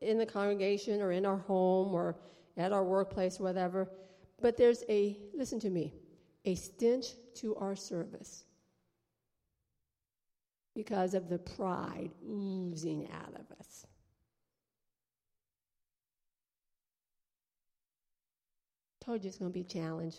in 0.05 0.19
the 0.19 0.27
congregation 0.27 1.01
or 1.01 1.13
in 1.13 1.27
our 1.27 1.39
home 1.39 1.95
or 1.95 2.17
at 2.57 2.73
our 2.73 2.85
workplace, 2.85 3.41
whatever. 3.41 3.89
But 4.41 4.57
there's 4.57 4.85
a, 4.89 5.19
listen 5.35 5.59
to 5.61 5.71
me, 5.71 5.93
a 6.45 6.55
stench 6.55 7.07
to 7.37 7.57
our 7.57 7.75
service 7.75 8.45
because 10.75 11.15
of 11.15 11.29
the 11.29 11.39
pride 11.39 12.11
oozing 12.29 13.09
out 13.13 13.35
of 13.35 13.59
us. 13.59 13.87
Told 19.05 19.23
you 19.23 19.29
it's 19.29 19.39
going 19.39 19.51
to 19.51 19.55
be 19.55 19.61
a 19.61 19.65
challenge. 19.65 20.17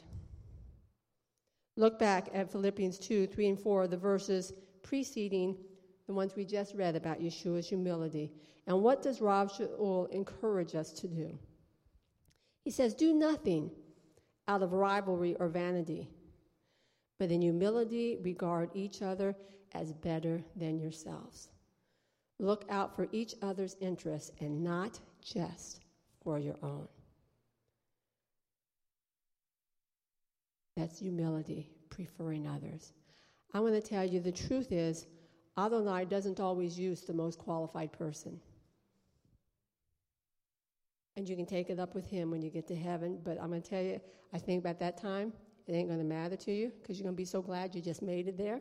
Look 1.75 2.00
back 2.00 2.30
at 2.34 2.51
Philippians 2.51 3.00
2, 3.00 3.27
3, 3.27 3.48
and 3.48 3.60
4, 3.60 3.88
the 3.88 3.98
verses 3.98 4.54
preceding 4.82 5.58
the 6.08 6.14
ones 6.14 6.36
we 6.36 6.46
just 6.46 6.76
read 6.76 6.96
about 6.96 7.20
Yeshua's 7.20 7.68
humility. 7.68 8.32
And 8.68 8.82
what 8.82 9.02
does 9.02 9.22
Rav 9.22 9.52
Shaul 9.52 10.10
encourage 10.12 10.76
us 10.76 10.92
to 10.94 11.08
do? 11.08 11.38
He 12.64 12.72
says, 12.72 12.94
Do 12.94 13.14
nothing 13.14 13.72
out 14.48 14.62
of 14.62 14.74
rivalry 14.74 15.36
or 15.40 15.48
vanity, 15.48 16.10
but 17.20 17.32
in 17.32 17.42
humility 17.42 18.18
regard 18.22 18.70
each 18.74 19.02
other 19.02 19.36
as 19.74 19.94
better 19.94 20.44
than 20.56 20.80
yourselves. 20.80 21.50
Look 22.40 22.66
out 22.70 22.96
for 22.96 23.08
each 23.12 23.36
other's 23.42 23.76
interests 23.80 24.32
and 24.40 24.64
not 24.64 25.00
just 25.22 25.82
for 26.24 26.38
your 26.38 26.58
own. 26.62 26.88
That's 30.76 31.00
humility, 31.00 31.70
preferring 31.90 32.48
others. 32.48 32.92
I 33.54 33.62
want 33.62 33.76
to 33.76 33.82
tell 33.82 34.04
you 34.04 34.20
the 34.20 34.32
truth 34.32 34.74
is, 34.74 35.06
Adonai 35.58 36.06
doesn't 36.06 36.40
always 36.40 36.78
use 36.78 37.02
the 37.02 37.14
most 37.14 37.40
qualified 37.40 37.92
person. 37.92 38.40
And 41.16 41.30
you 41.30 41.36
can 41.36 41.46
take 41.46 41.70
it 41.70 41.80
up 41.80 41.96
with 41.96 42.08
him 42.08 42.30
when 42.30 42.42
you 42.42 42.50
get 42.50 42.68
to 42.68 42.76
heaven. 42.76 43.20
But 43.24 43.40
I'm 43.42 43.50
going 43.50 43.62
to 43.62 43.70
tell 43.70 43.82
you, 43.82 44.02
I 44.34 44.38
think 44.38 44.62
about 44.62 44.80
that 44.80 44.98
time, 44.98 45.32
it 45.66 45.74
ain't 45.74 45.88
going 45.88 46.00
to 46.00 46.06
matter 46.06 46.36
to 46.36 46.52
you 46.52 46.72
because 46.82 46.98
you're 46.98 47.06
going 47.06 47.16
to 47.16 47.18
be 47.18 47.26
so 47.26 47.42
glad 47.42 47.74
you 47.74 47.82
just 47.82 48.02
made 48.02 48.28
it 48.28 48.38
there. 48.38 48.60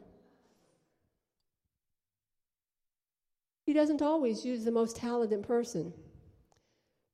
He 3.66 3.72
doesn't 3.72 4.02
always 4.02 4.44
use 4.44 4.64
the 4.64 4.70
most 4.70 4.96
talented 4.96 5.42
person 5.42 5.92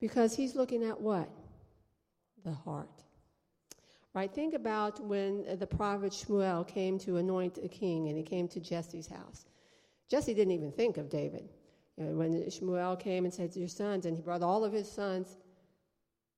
because 0.01 0.35
he's 0.35 0.55
looking 0.55 0.85
at 0.85 1.01
what? 1.01 1.31
The 2.45 2.53
heart. 2.53 2.89
Right? 4.15 4.33
Think 4.33 4.55
about 4.55 5.03
when 5.05 5.59
the 5.59 5.67
prophet 5.67 6.13
Shmuel 6.13 6.67
came 6.67 6.99
to 7.01 7.17
anoint 7.19 7.59
a 7.63 7.69
king 7.69 8.09
and 8.09 8.17
he 8.17 8.25
came 8.25 8.49
to 8.49 8.61
Jesse's 8.61 9.07
house. 9.07 9.47
Jesse 10.11 10.35
didn't 10.35 10.52
even 10.52 10.73
think 10.73 10.97
of 10.97 11.09
David. 11.09 11.49
You 11.97 12.05
know, 12.05 12.12
when 12.12 12.33
Shmuel 12.45 12.99
came 12.99 13.25
and 13.25 13.33
said 13.33 13.52
to 13.52 13.59
your 13.59 13.69
sons, 13.69 14.07
and 14.07 14.17
he 14.17 14.23
brought 14.23 14.43
all 14.43 14.64
of 14.64 14.73
his 14.73 14.90
sons, 14.90 15.37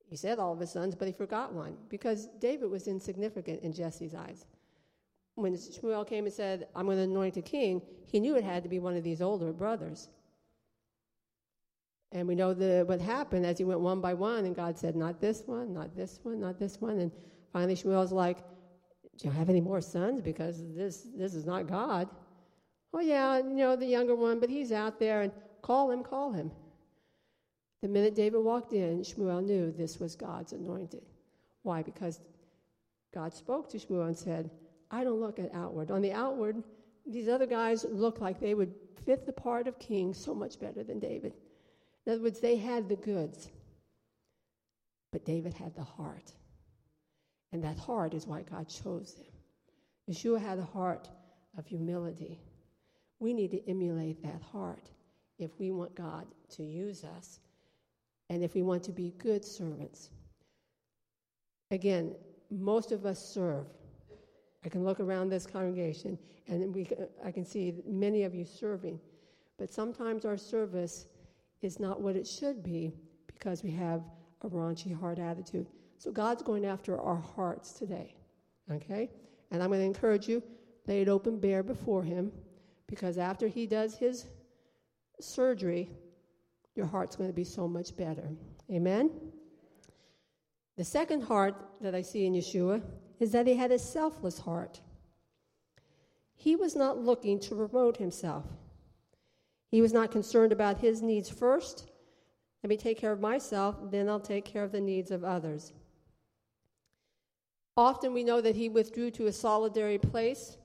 he 0.04 0.16
said 0.16 0.38
all 0.38 0.52
of 0.52 0.60
his 0.60 0.70
sons, 0.70 0.94
but 0.94 1.08
he 1.08 1.12
forgot 1.12 1.54
one 1.54 1.76
because 1.88 2.28
David 2.38 2.70
was 2.70 2.86
insignificant 2.86 3.62
in 3.62 3.72
Jesse's 3.72 4.14
eyes. 4.14 4.44
When 5.36 5.54
Shmuel 5.54 6.06
came 6.06 6.26
and 6.26 6.34
said, 6.34 6.68
I'm 6.76 6.84
going 6.84 6.98
to 6.98 7.04
anoint 7.04 7.38
a 7.38 7.42
king, 7.42 7.80
he 8.06 8.20
knew 8.20 8.36
it 8.36 8.44
had 8.44 8.62
to 8.64 8.68
be 8.68 8.78
one 8.78 8.94
of 8.94 9.02
these 9.02 9.22
older 9.22 9.52
brothers. 9.52 10.08
And 12.10 12.28
we 12.28 12.34
know 12.34 12.52
the, 12.52 12.84
what 12.86 13.00
happened 13.00 13.46
as 13.46 13.56
he 13.56 13.64
went 13.64 13.80
one 13.80 14.02
by 14.02 14.12
one, 14.12 14.44
and 14.44 14.54
God 14.54 14.78
said, 14.78 14.94
Not 14.94 15.18
this 15.18 15.44
one, 15.46 15.72
not 15.72 15.96
this 15.96 16.20
one, 16.22 16.38
not 16.38 16.58
this 16.58 16.78
one. 16.78 16.98
And 16.98 17.10
finally, 17.50 17.74
Shmuel's 17.74 18.12
like, 18.12 18.36
Do 19.16 19.28
you 19.28 19.30
have 19.30 19.48
any 19.48 19.62
more 19.62 19.80
sons? 19.80 20.20
Because 20.20 20.62
this, 20.74 21.06
this 21.14 21.34
is 21.34 21.46
not 21.46 21.66
God. 21.66 22.10
Oh, 22.94 23.00
yeah, 23.00 23.38
you 23.38 23.54
know, 23.54 23.74
the 23.76 23.86
younger 23.86 24.14
one, 24.14 24.38
but 24.38 24.50
he's 24.50 24.72
out 24.72 24.98
there, 24.98 25.22
and 25.22 25.32
call 25.62 25.90
him, 25.90 26.02
call 26.02 26.32
him. 26.32 26.50
The 27.80 27.88
minute 27.88 28.14
David 28.14 28.38
walked 28.38 28.72
in, 28.72 29.00
Shmuel 29.00 29.44
knew 29.44 29.72
this 29.72 29.98
was 29.98 30.14
God's 30.14 30.52
anointed. 30.52 31.04
Why? 31.62 31.82
Because 31.82 32.20
God 33.14 33.34
spoke 33.34 33.68
to 33.70 33.78
Shmuel 33.78 34.06
and 34.06 34.16
said, 34.16 34.50
I 34.90 35.04
don't 35.04 35.20
look 35.20 35.38
at 35.38 35.54
outward. 35.54 35.90
On 35.90 36.02
the 36.02 36.12
outward, 36.12 36.62
these 37.06 37.28
other 37.28 37.46
guys 37.46 37.84
look 37.88 38.20
like 38.20 38.38
they 38.38 38.54
would 38.54 38.72
fit 39.04 39.26
the 39.26 39.32
part 39.32 39.66
of 39.66 39.78
king 39.78 40.14
so 40.14 40.34
much 40.34 40.60
better 40.60 40.84
than 40.84 40.98
David. 40.98 41.34
In 42.06 42.12
other 42.12 42.22
words, 42.22 42.40
they 42.40 42.56
had 42.56 42.88
the 42.88 42.96
goods, 42.96 43.48
but 45.12 45.24
David 45.24 45.54
had 45.54 45.74
the 45.74 45.82
heart. 45.82 46.32
And 47.52 47.64
that 47.64 47.78
heart 47.78 48.14
is 48.14 48.26
why 48.26 48.42
God 48.42 48.68
chose 48.68 49.14
him. 49.14 49.26
Yeshua 50.10 50.40
had 50.40 50.58
a 50.58 50.64
heart 50.64 51.08
of 51.58 51.66
humility. 51.66 52.40
We 53.22 53.32
need 53.32 53.52
to 53.52 53.70
emulate 53.70 54.20
that 54.24 54.42
heart 54.42 54.90
if 55.38 55.52
we 55.60 55.70
want 55.70 55.94
God 55.94 56.26
to 56.56 56.64
use 56.64 57.04
us 57.04 57.38
and 58.30 58.42
if 58.42 58.56
we 58.56 58.62
want 58.62 58.82
to 58.82 58.90
be 58.90 59.14
good 59.16 59.44
servants. 59.44 60.10
Again, 61.70 62.16
most 62.50 62.90
of 62.90 63.06
us 63.06 63.24
serve. 63.24 63.66
I 64.64 64.68
can 64.68 64.84
look 64.84 64.98
around 64.98 65.28
this 65.28 65.46
congregation 65.46 66.18
and 66.48 66.74
we, 66.74 66.88
I 67.24 67.30
can 67.30 67.44
see 67.44 67.74
many 67.86 68.24
of 68.24 68.34
you 68.34 68.44
serving. 68.44 68.98
But 69.56 69.72
sometimes 69.72 70.24
our 70.24 70.36
service 70.36 71.06
is 71.60 71.78
not 71.78 72.00
what 72.00 72.16
it 72.16 72.26
should 72.26 72.64
be 72.64 72.92
because 73.28 73.62
we 73.62 73.70
have 73.70 74.02
a 74.40 74.48
raunchy 74.48 74.98
heart 74.98 75.20
attitude. 75.20 75.68
So 75.96 76.10
God's 76.10 76.42
going 76.42 76.66
after 76.66 77.00
our 77.00 77.22
hearts 77.36 77.72
today. 77.72 78.16
Okay? 78.68 79.10
And 79.52 79.62
I'm 79.62 79.68
going 79.68 79.78
to 79.78 79.86
encourage 79.86 80.26
you, 80.26 80.42
lay 80.88 81.02
it 81.02 81.08
open 81.08 81.38
bare 81.38 81.62
before 81.62 82.02
Him 82.02 82.32
because 82.86 83.18
after 83.18 83.48
he 83.48 83.66
does 83.66 83.96
his 83.96 84.26
surgery, 85.20 85.88
your 86.74 86.86
heart's 86.86 87.16
going 87.16 87.30
to 87.30 87.34
be 87.34 87.44
so 87.44 87.68
much 87.68 87.96
better. 87.96 88.28
Amen? 88.70 89.10
The 90.76 90.84
second 90.84 91.22
heart 91.22 91.54
that 91.80 91.94
I 91.94 92.02
see 92.02 92.26
in 92.26 92.32
Yeshua 92.32 92.82
is 93.20 93.32
that 93.32 93.46
he 93.46 93.54
had 93.54 93.70
a 93.70 93.78
selfless 93.78 94.38
heart. 94.38 94.80
He 96.34 96.56
was 96.56 96.74
not 96.74 96.98
looking 96.98 97.38
to 97.40 97.54
promote 97.54 97.98
himself. 97.98 98.46
He 99.70 99.80
was 99.80 99.92
not 99.92 100.10
concerned 100.10 100.52
about 100.52 100.78
his 100.78 101.02
needs 101.02 101.30
first. 101.30 101.90
Let 102.62 102.68
me 102.68 102.76
take 102.76 102.98
care 102.98 103.12
of 103.12 103.20
myself, 103.20 103.76
then 103.90 104.08
I'll 104.08 104.20
take 104.20 104.44
care 104.44 104.64
of 104.64 104.72
the 104.72 104.80
needs 104.80 105.10
of 105.10 105.24
others. 105.24 105.72
Often 107.76 108.12
we 108.12 108.24
know 108.24 108.40
that 108.40 108.56
he 108.56 108.68
withdrew 108.68 109.10
to 109.12 109.26
a 109.26 109.32
solitary 109.32 109.98
place 109.98 110.56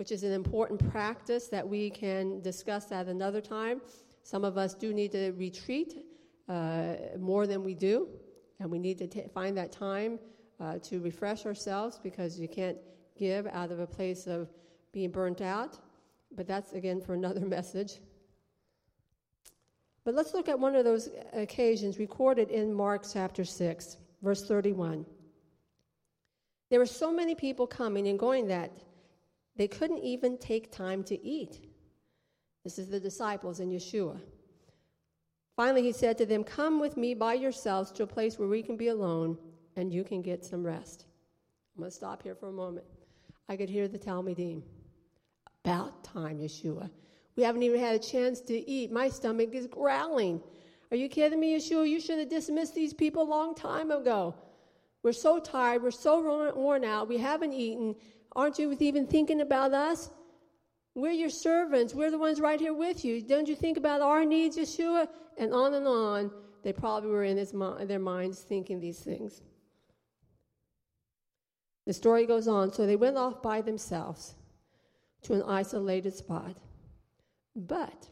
which 0.00 0.12
is 0.12 0.22
an 0.22 0.32
important 0.32 0.80
practice 0.90 1.48
that 1.48 1.68
we 1.68 1.90
can 1.90 2.40
discuss 2.40 2.90
at 2.90 3.06
another 3.08 3.38
time. 3.38 3.82
Some 4.22 4.44
of 4.46 4.56
us 4.56 4.72
do 4.72 4.94
need 4.94 5.12
to 5.12 5.32
retreat 5.32 6.06
uh, 6.48 6.94
more 7.18 7.46
than 7.46 7.62
we 7.62 7.74
do, 7.74 8.08
and 8.60 8.70
we 8.70 8.78
need 8.78 8.96
to 8.96 9.06
t- 9.06 9.24
find 9.34 9.54
that 9.58 9.72
time 9.72 10.18
uh, 10.58 10.78
to 10.84 11.00
refresh 11.00 11.44
ourselves 11.44 12.00
because 12.02 12.40
you 12.40 12.48
can't 12.48 12.78
give 13.14 13.46
out 13.48 13.70
of 13.70 13.78
a 13.78 13.86
place 13.86 14.26
of 14.26 14.48
being 14.90 15.10
burnt 15.10 15.42
out. 15.42 15.78
But 16.34 16.46
that's 16.46 16.72
again 16.72 17.02
for 17.02 17.12
another 17.12 17.44
message. 17.58 18.00
But 20.04 20.14
let's 20.14 20.32
look 20.32 20.48
at 20.48 20.58
one 20.58 20.76
of 20.76 20.86
those 20.86 21.10
occasions 21.34 21.98
recorded 21.98 22.48
in 22.48 22.72
Mark 22.72 23.04
chapter 23.12 23.44
6, 23.44 23.98
verse 24.22 24.48
31. 24.48 25.04
There 26.70 26.78
were 26.78 26.86
so 26.86 27.12
many 27.12 27.34
people 27.34 27.66
coming 27.66 28.08
and 28.08 28.18
going 28.18 28.46
that 28.46 28.72
they 29.56 29.68
couldn't 29.68 29.98
even 29.98 30.38
take 30.38 30.72
time 30.72 31.02
to 31.04 31.22
eat. 31.24 31.60
This 32.64 32.78
is 32.78 32.88
the 32.88 33.00
disciples 33.00 33.60
and 33.60 33.72
Yeshua. 33.72 34.20
Finally, 35.56 35.82
he 35.82 35.92
said 35.92 36.16
to 36.18 36.26
them, 36.26 36.44
Come 36.44 36.80
with 36.80 36.96
me 36.96 37.14
by 37.14 37.34
yourselves 37.34 37.90
to 37.92 38.04
a 38.04 38.06
place 38.06 38.38
where 38.38 38.48
we 38.48 38.62
can 38.62 38.76
be 38.76 38.88
alone 38.88 39.36
and 39.76 39.92
you 39.92 40.04
can 40.04 40.22
get 40.22 40.44
some 40.44 40.64
rest. 40.64 41.06
I'm 41.76 41.82
going 41.82 41.90
to 41.90 41.96
stop 41.96 42.22
here 42.22 42.34
for 42.34 42.48
a 42.48 42.52
moment. 42.52 42.86
I 43.48 43.56
could 43.56 43.68
hear 43.68 43.88
the 43.88 43.98
Talmidim. 43.98 44.62
About 45.64 46.02
time, 46.04 46.38
Yeshua. 46.38 46.90
We 47.36 47.42
haven't 47.42 47.62
even 47.62 47.80
had 47.80 47.94
a 47.94 47.98
chance 47.98 48.40
to 48.42 48.70
eat. 48.70 48.90
My 48.90 49.08
stomach 49.08 49.54
is 49.54 49.66
growling. 49.66 50.40
Are 50.90 50.96
you 50.96 51.08
kidding 51.08 51.38
me, 51.38 51.56
Yeshua? 51.56 51.88
You 51.88 52.00
should 52.00 52.18
have 52.18 52.28
dismissed 52.28 52.74
these 52.74 52.94
people 52.94 53.22
a 53.22 53.24
long 53.24 53.54
time 53.54 53.90
ago. 53.90 54.34
We're 55.02 55.12
so 55.12 55.38
tired. 55.38 55.82
We're 55.82 55.90
so 55.90 56.52
worn 56.54 56.84
out. 56.84 57.08
We 57.08 57.18
haven't 57.18 57.52
eaten. 57.52 57.94
Aren't 58.36 58.58
you 58.58 58.76
even 58.78 59.06
thinking 59.06 59.40
about 59.40 59.72
us? 59.72 60.10
We're 60.94 61.12
your 61.12 61.30
servants. 61.30 61.94
We're 61.94 62.10
the 62.10 62.18
ones 62.18 62.40
right 62.40 62.60
here 62.60 62.74
with 62.74 63.04
you. 63.04 63.22
Don't 63.22 63.48
you 63.48 63.54
think 63.54 63.76
about 63.76 64.00
our 64.00 64.24
needs, 64.24 64.56
Yeshua? 64.56 65.08
And 65.38 65.52
on 65.52 65.74
and 65.74 65.86
on. 65.86 66.30
They 66.62 66.72
probably 66.72 67.10
were 67.10 67.24
in 67.24 67.36
his, 67.36 67.52
their 67.84 67.98
minds 67.98 68.40
thinking 68.40 68.80
these 68.80 68.98
things. 68.98 69.40
The 71.86 71.92
story 71.92 72.26
goes 72.26 72.46
on. 72.46 72.72
So 72.72 72.86
they 72.86 72.96
went 72.96 73.16
off 73.16 73.42
by 73.42 73.60
themselves 73.62 74.34
to 75.22 75.34
an 75.34 75.42
isolated 75.42 76.14
spot. 76.14 76.56
But 77.56 78.08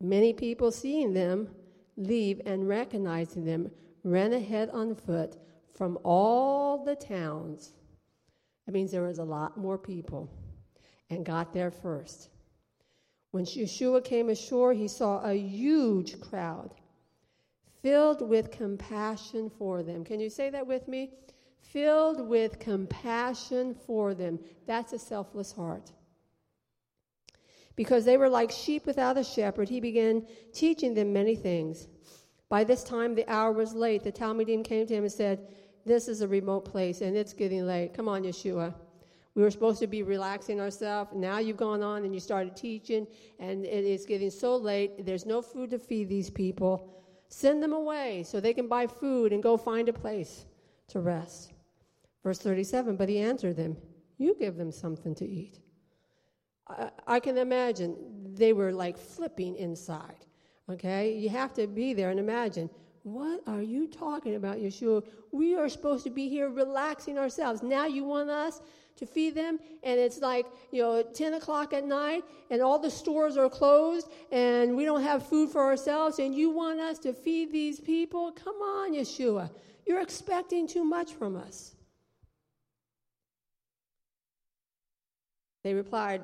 many 0.00 0.32
people 0.32 0.70
seeing 0.70 1.14
them 1.14 1.48
leave 1.96 2.40
and 2.46 2.68
recognizing 2.68 3.44
them 3.44 3.70
ran 4.04 4.32
ahead 4.32 4.70
on 4.70 4.94
foot 4.94 5.36
from 5.74 5.98
all 6.04 6.84
the 6.84 6.96
towns. 6.96 7.72
That 8.66 8.72
means 8.72 8.90
there 8.90 9.02
was 9.02 9.18
a 9.18 9.24
lot 9.24 9.56
more 9.56 9.78
people 9.78 10.28
and 11.08 11.24
got 11.24 11.52
there 11.52 11.70
first. 11.70 12.28
When 13.30 13.44
Yeshua 13.44 14.04
came 14.04 14.28
ashore, 14.28 14.72
he 14.72 14.88
saw 14.88 15.22
a 15.22 15.34
huge 15.34 16.20
crowd 16.20 16.74
filled 17.82 18.28
with 18.28 18.50
compassion 18.50 19.48
for 19.48 19.80
them. 19.82 20.04
Can 20.04 20.18
you 20.18 20.28
say 20.28 20.50
that 20.50 20.66
with 20.66 20.88
me? 20.88 21.12
Filled 21.60 22.26
with 22.28 22.58
compassion 22.58 23.76
for 23.86 24.12
them. 24.12 24.40
That's 24.66 24.92
a 24.92 24.98
selfless 24.98 25.52
heart. 25.52 25.92
Because 27.76 28.04
they 28.04 28.16
were 28.16 28.28
like 28.28 28.50
sheep 28.50 28.86
without 28.86 29.18
a 29.18 29.22
shepherd, 29.22 29.68
he 29.68 29.78
began 29.78 30.26
teaching 30.52 30.94
them 30.94 31.12
many 31.12 31.36
things. 31.36 31.86
By 32.48 32.64
this 32.64 32.82
time, 32.82 33.14
the 33.14 33.30
hour 33.30 33.52
was 33.52 33.72
late. 33.72 34.02
The 34.02 34.10
Talmidim 34.10 34.64
came 34.64 34.86
to 34.86 34.94
him 34.94 35.04
and 35.04 35.12
said, 35.12 35.46
This 35.86 36.08
is 36.08 36.20
a 36.20 36.28
remote 36.28 36.64
place 36.64 37.00
and 37.00 37.16
it's 37.16 37.32
getting 37.32 37.64
late. 37.64 37.94
Come 37.94 38.08
on, 38.08 38.24
Yeshua. 38.24 38.74
We 39.36 39.42
were 39.42 39.50
supposed 39.50 39.78
to 39.80 39.86
be 39.86 40.02
relaxing 40.02 40.60
ourselves. 40.60 41.10
Now 41.14 41.38
you've 41.38 41.58
gone 41.58 41.82
on 41.82 42.04
and 42.04 42.12
you 42.12 42.20
started 42.20 42.56
teaching, 42.56 43.06
and 43.38 43.66
it 43.66 43.84
is 43.84 44.06
getting 44.06 44.30
so 44.30 44.56
late. 44.56 45.04
There's 45.04 45.26
no 45.26 45.42
food 45.42 45.70
to 45.70 45.78
feed 45.78 46.08
these 46.08 46.30
people. 46.30 46.90
Send 47.28 47.62
them 47.62 47.74
away 47.74 48.24
so 48.26 48.40
they 48.40 48.54
can 48.54 48.66
buy 48.66 48.86
food 48.86 49.34
and 49.34 49.42
go 49.42 49.58
find 49.58 49.90
a 49.90 49.92
place 49.92 50.46
to 50.88 51.00
rest. 51.00 51.52
Verse 52.24 52.38
37 52.38 52.96
But 52.96 53.10
he 53.10 53.18
answered 53.18 53.56
them, 53.56 53.76
You 54.16 54.34
give 54.40 54.56
them 54.56 54.72
something 54.72 55.14
to 55.16 55.26
eat. 55.28 55.60
I, 56.66 56.90
I 57.06 57.20
can 57.20 57.36
imagine 57.36 57.94
they 58.32 58.54
were 58.54 58.72
like 58.72 58.96
flipping 58.96 59.54
inside. 59.56 60.24
Okay? 60.70 61.12
You 61.12 61.28
have 61.28 61.52
to 61.54 61.66
be 61.66 61.92
there 61.92 62.08
and 62.08 62.18
imagine. 62.18 62.70
What 63.06 63.40
are 63.46 63.62
you 63.62 63.86
talking 63.86 64.34
about, 64.34 64.56
Yeshua? 64.56 65.04
We 65.30 65.54
are 65.54 65.68
supposed 65.68 66.02
to 66.06 66.10
be 66.10 66.28
here 66.28 66.50
relaxing 66.50 67.18
ourselves. 67.18 67.62
Now 67.62 67.86
you 67.86 68.02
want 68.02 68.30
us 68.30 68.60
to 68.96 69.06
feed 69.06 69.36
them, 69.36 69.60
and 69.84 70.00
it's 70.00 70.18
like, 70.18 70.44
you 70.72 70.82
know, 70.82 71.04
10 71.04 71.34
o'clock 71.34 71.72
at 71.72 71.84
night, 71.84 72.24
and 72.50 72.60
all 72.60 72.80
the 72.80 72.90
stores 72.90 73.36
are 73.36 73.48
closed, 73.48 74.08
and 74.32 74.76
we 74.76 74.84
don't 74.84 75.04
have 75.04 75.24
food 75.24 75.50
for 75.50 75.62
ourselves, 75.62 76.18
and 76.18 76.34
you 76.34 76.50
want 76.50 76.80
us 76.80 76.98
to 76.98 77.12
feed 77.12 77.52
these 77.52 77.78
people? 77.78 78.32
Come 78.32 78.56
on, 78.56 78.92
Yeshua. 78.92 79.50
You're 79.86 80.00
expecting 80.00 80.66
too 80.66 80.82
much 80.82 81.12
from 81.14 81.36
us. 81.36 81.76
They 85.62 85.74
replied, 85.74 86.22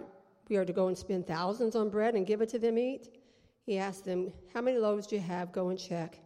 We 0.48 0.56
are 0.56 0.64
to 0.64 0.72
go 0.72 0.88
and 0.88 0.98
spend 0.98 1.28
thousands 1.28 1.76
on 1.76 1.90
bread 1.90 2.16
and 2.16 2.26
give 2.26 2.40
it 2.40 2.48
to 2.48 2.58
them 2.58 2.76
eat. 2.76 3.16
He 3.66 3.78
asked 3.78 4.04
them, 4.04 4.32
How 4.52 4.60
many 4.60 4.78
loaves 4.78 5.06
do 5.06 5.14
you 5.14 5.22
have? 5.22 5.52
Go 5.52 5.68
and 5.68 5.78
check. 5.78 6.18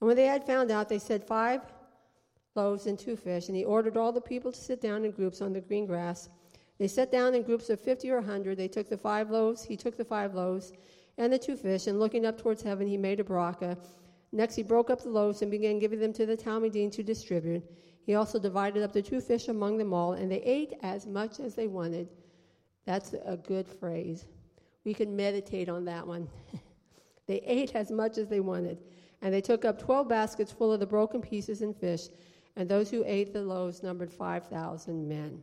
And 0.00 0.06
when 0.06 0.16
they 0.16 0.26
had 0.26 0.46
found 0.46 0.70
out, 0.70 0.88
they 0.88 0.98
said, 0.98 1.24
Five 1.24 1.62
loaves 2.54 2.86
and 2.86 2.98
two 2.98 3.16
fish, 3.16 3.48
and 3.48 3.56
he 3.56 3.64
ordered 3.64 3.96
all 3.96 4.12
the 4.12 4.20
people 4.20 4.52
to 4.52 4.60
sit 4.60 4.80
down 4.80 5.04
in 5.04 5.10
groups 5.10 5.40
on 5.40 5.52
the 5.52 5.60
green 5.60 5.86
grass. 5.86 6.28
They 6.78 6.88
sat 6.88 7.10
down 7.10 7.34
in 7.34 7.42
groups 7.42 7.70
of 7.70 7.80
fifty 7.80 8.10
or 8.10 8.18
a 8.18 8.22
hundred. 8.22 8.58
They 8.58 8.68
took 8.68 8.88
the 8.88 8.96
five 8.96 9.30
loaves, 9.30 9.64
he 9.64 9.76
took 9.76 9.96
the 9.96 10.04
five 10.04 10.34
loaves 10.34 10.72
and 11.18 11.32
the 11.32 11.38
two 11.38 11.56
fish, 11.56 11.88
and 11.88 11.98
looking 11.98 12.24
up 12.24 12.38
towards 12.38 12.62
heaven, 12.62 12.86
he 12.86 12.96
made 12.96 13.20
a 13.20 13.24
bracha. 13.24 13.76
Next, 14.30 14.54
he 14.54 14.62
broke 14.62 14.88
up 14.88 15.02
the 15.02 15.08
loaves 15.08 15.42
and 15.42 15.50
began 15.50 15.78
giving 15.78 15.98
them 15.98 16.12
to 16.12 16.24
the 16.24 16.36
Talmidim 16.36 16.92
to 16.92 17.02
distribute. 17.02 17.62
He 18.06 18.14
also 18.14 18.38
divided 18.38 18.82
up 18.82 18.92
the 18.92 19.02
two 19.02 19.20
fish 19.20 19.48
among 19.48 19.78
them 19.78 19.92
all, 19.92 20.12
and 20.12 20.30
they 20.30 20.40
ate 20.42 20.74
as 20.82 21.06
much 21.06 21.40
as 21.40 21.54
they 21.54 21.66
wanted. 21.66 22.08
That's 22.86 23.14
a 23.26 23.36
good 23.36 23.66
phrase. 23.66 24.26
We 24.84 24.94
can 24.94 25.14
meditate 25.14 25.68
on 25.68 25.84
that 25.86 26.06
one. 26.06 26.28
they 27.26 27.40
ate 27.44 27.74
as 27.74 27.90
much 27.90 28.16
as 28.16 28.28
they 28.28 28.40
wanted. 28.40 28.78
And 29.20 29.34
they 29.34 29.40
took 29.40 29.64
up 29.64 29.78
12 29.78 30.08
baskets 30.08 30.52
full 30.52 30.72
of 30.72 30.80
the 30.80 30.86
broken 30.86 31.20
pieces 31.20 31.62
and 31.62 31.76
fish 31.76 32.08
and 32.58 32.68
those 32.68 32.90
who 32.90 33.04
ate 33.06 33.32
the 33.32 33.40
loaves 33.40 33.84
numbered 33.84 34.12
5,000 34.12 35.08
men. 35.08 35.40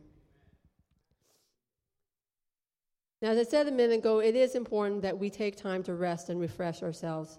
Now, 3.22 3.30
as 3.30 3.38
I 3.38 3.50
said 3.50 3.66
a 3.66 3.72
minute 3.72 4.00
ago, 4.00 4.18
it 4.18 4.36
is 4.36 4.54
important 4.54 5.00
that 5.00 5.18
we 5.18 5.30
take 5.30 5.56
time 5.56 5.82
to 5.84 5.94
rest 5.94 6.28
and 6.28 6.38
refresh 6.38 6.82
ourselves. 6.82 7.38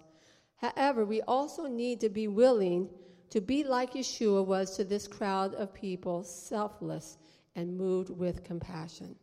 However, 0.56 1.04
we 1.04 1.22
also 1.22 1.68
need 1.68 2.00
to 2.00 2.08
be 2.08 2.26
willing 2.26 2.88
to 3.30 3.40
be 3.40 3.62
like 3.62 3.92
Yeshua 3.92 4.44
was 4.44 4.76
to 4.76 4.84
this 4.84 5.06
crowd 5.06 5.54
of 5.54 5.72
people, 5.72 6.24
selfless 6.24 7.18
and 7.54 7.78
moved 7.78 8.10
with 8.10 8.42
compassion. 8.42 9.14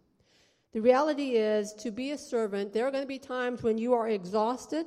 The 0.71 0.81
reality 0.81 1.31
is, 1.31 1.73
to 1.73 1.91
be 1.91 2.11
a 2.11 2.17
servant, 2.17 2.71
there 2.71 2.87
are 2.87 2.91
going 2.91 3.03
to 3.03 3.07
be 3.07 3.19
times 3.19 3.61
when 3.61 3.77
you 3.77 3.93
are 3.93 4.07
exhausted 4.07 4.85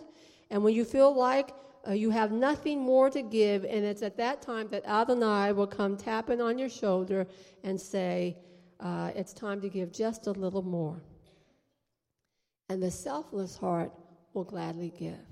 and 0.50 0.64
when 0.64 0.74
you 0.74 0.84
feel 0.86 1.14
like 1.14 1.50
uh, 1.86 1.92
you 1.92 2.10
have 2.10 2.32
nothing 2.32 2.80
more 2.80 3.10
to 3.10 3.22
give, 3.22 3.64
and 3.64 3.84
it's 3.84 4.02
at 4.02 4.16
that 4.16 4.42
time 4.42 4.68
that 4.68 4.84
Adonai 4.86 5.52
will 5.52 5.66
come 5.66 5.96
tapping 5.96 6.40
on 6.40 6.58
your 6.58 6.68
shoulder 6.68 7.26
and 7.64 7.80
say, 7.80 8.36
uh, 8.80 9.10
It's 9.14 9.32
time 9.32 9.60
to 9.60 9.68
give 9.68 9.92
just 9.92 10.26
a 10.26 10.32
little 10.32 10.62
more. 10.62 11.00
And 12.68 12.82
the 12.82 12.90
selfless 12.90 13.56
heart 13.56 13.92
will 14.34 14.44
gladly 14.44 14.92
give. 14.98 15.24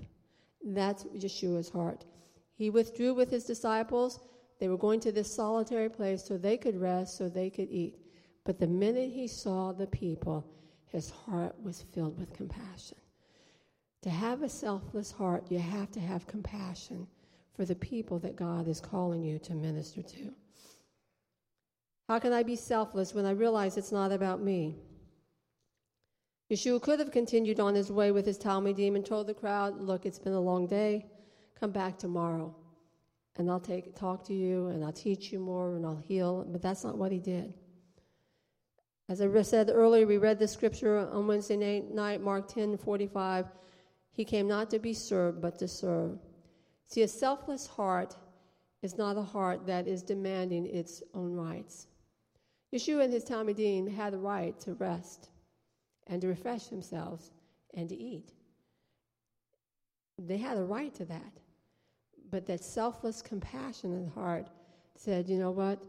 That's 0.63 1.03
Yeshua's 1.05 1.69
heart. 1.69 2.05
He 2.55 2.69
withdrew 2.69 3.13
with 3.13 3.29
his 3.29 3.43
disciples. 3.43 4.19
They 4.59 4.67
were 4.67 4.77
going 4.77 4.99
to 5.01 5.11
this 5.11 5.33
solitary 5.33 5.89
place 5.89 6.23
so 6.25 6.37
they 6.37 6.57
could 6.57 6.79
rest, 6.79 7.17
so 7.17 7.29
they 7.29 7.49
could 7.49 7.69
eat. 7.69 7.99
But 8.43 8.59
the 8.59 8.67
minute 8.67 9.11
he 9.11 9.27
saw 9.27 9.71
the 9.71 9.87
people, 9.87 10.45
his 10.87 11.11
heart 11.11 11.55
was 11.61 11.85
filled 11.93 12.17
with 12.17 12.33
compassion. 12.33 12.97
To 14.07 14.13
have 14.13 14.41
a 14.41 14.47
selfless 14.47 15.11
heart, 15.11 15.51
you 15.51 15.59
have 15.59 15.91
to 15.91 15.99
have 15.99 16.27
compassion 16.27 17.05
for 17.57 17.65
the 17.65 17.75
people 17.75 18.19
that 18.19 18.37
God 18.37 18.69
is 18.69 18.79
calling 18.79 19.21
you 19.21 19.37
to 19.39 19.53
minister 19.53 20.01
to. 20.01 20.33
How 22.07 22.17
can 22.17 22.31
I 22.31 22.41
be 22.41 22.55
selfless 22.55 23.13
when 23.13 23.25
I 23.25 23.31
realize 23.31 23.75
it's 23.75 23.91
not 23.91 24.13
about 24.13 24.41
me? 24.41 24.77
Yeshua 26.49 26.81
could 26.81 26.99
have 26.99 27.11
continued 27.11 27.59
on 27.59 27.75
his 27.75 27.91
way 27.91 28.13
with 28.13 28.25
his 28.25 28.39
Talmidim 28.39 28.95
and 28.95 29.05
told 29.05 29.27
the 29.27 29.33
crowd, 29.33 29.81
Look, 29.81 30.05
it's 30.05 30.19
been 30.19 30.31
a 30.31 30.39
long 30.39 30.67
day. 30.67 31.07
Come 31.59 31.71
back 31.71 31.97
tomorrow, 31.97 32.55
and 33.35 33.51
I'll 33.51 33.59
take, 33.59 33.93
talk 33.93 34.23
to 34.27 34.33
you, 34.33 34.67
and 34.67 34.85
I'll 34.85 34.93
teach 34.93 35.33
you 35.33 35.39
more, 35.39 35.75
and 35.75 35.85
I'll 35.85 36.01
heal. 36.07 36.45
But 36.47 36.61
that's 36.61 36.85
not 36.85 36.97
what 36.97 37.11
he 37.11 37.19
did. 37.19 37.53
As 39.09 39.21
I 39.21 39.41
said 39.41 39.69
earlier, 39.69 40.07
we 40.07 40.15
read 40.15 40.39
the 40.39 40.47
scripture 40.47 40.97
on 40.97 41.27
Wednesday 41.27 41.81
night, 41.81 42.21
Mark 42.21 42.47
10 42.47 42.77
45. 42.77 43.47
He 44.17 44.25
came 44.25 44.47
not 44.47 44.71
to 44.71 44.79
be 44.79 44.95
served, 44.95 45.41
but 45.41 45.59
to 45.59 45.67
serve. 45.67 46.17
See, 46.87 47.03
a 47.03 47.07
selfless 47.07 47.67
heart 47.67 48.17
is 48.81 48.97
not 48.97 49.15
a 49.15 49.21
heart 49.21 49.67
that 49.67 49.87
is 49.87 50.01
demanding 50.01 50.65
its 50.65 51.03
own 51.13 51.35
rights. 51.35 51.85
Yeshua 52.73 53.03
and 53.03 53.13
his 53.13 53.23
Talmidim 53.23 53.93
had 53.93 54.13
the 54.13 54.17
right 54.17 54.59
to 54.61 54.73
rest 54.73 55.29
and 56.07 56.19
to 56.21 56.27
refresh 56.27 56.65
themselves 56.65 57.29
and 57.75 57.87
to 57.89 57.95
eat. 57.95 58.33
They 60.17 60.37
had 60.37 60.57
a 60.57 60.63
right 60.63 60.93
to 60.95 61.05
that. 61.05 61.33
But 62.31 62.47
that 62.47 62.63
selfless, 62.63 63.21
compassionate 63.21 64.11
heart 64.13 64.47
said, 64.95 65.29
you 65.29 65.37
know 65.37 65.51
what? 65.51 65.79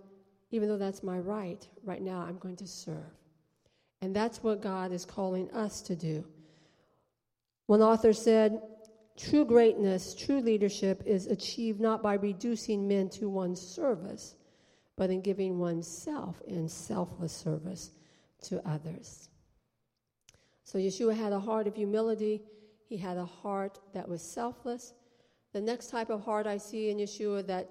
Even 0.51 0.69
though 0.69 0.77
that's 0.77 1.03
my 1.03 1.19
right, 1.19 1.67
right 1.83 2.03
now 2.03 2.21
I'm 2.21 2.37
going 2.37 2.57
to 2.57 2.67
serve. 2.67 3.17
And 4.03 4.15
that's 4.15 4.43
what 4.43 4.61
God 4.61 4.93
is 4.93 5.07
calling 5.07 5.51
us 5.53 5.81
to 5.83 5.97
do. 5.97 6.27
One 7.69 7.83
author 7.83 8.15
said, 8.15 8.63
True 9.19 9.45
greatness, 9.45 10.15
true 10.15 10.41
leadership 10.41 11.03
is 11.05 11.27
achieved 11.27 11.81
not 11.81 12.03
by 12.03 12.15
reducing 12.15 12.89
men 12.89 13.11
to 13.11 13.29
one's 13.29 13.61
service, 13.61 14.37
but 14.97 15.11
in 15.11 15.21
giving 15.21 15.59
oneself 15.59 16.41
in 16.47 16.67
selfless 16.67 17.33
service 17.33 17.91
to 18.45 18.67
others. 18.67 19.29
So 20.65 20.79
Yeshua 20.79 21.15
had 21.15 21.35
a 21.35 21.41
heart 21.41 21.67
of 21.67 21.77
humility, 21.77 22.41
he 22.87 22.97
had 22.97 23.19
a 23.19 23.27
heart 23.27 23.79
that 23.93 24.09
was 24.09 24.23
selfless. 24.23 24.95
The 25.53 25.61
next 25.61 25.91
type 25.91 26.09
of 26.09 26.25
heart 26.25 26.47
I 26.47 26.57
see 26.57 26.89
in 26.89 26.97
Yeshua 26.97 27.47
that 27.49 27.71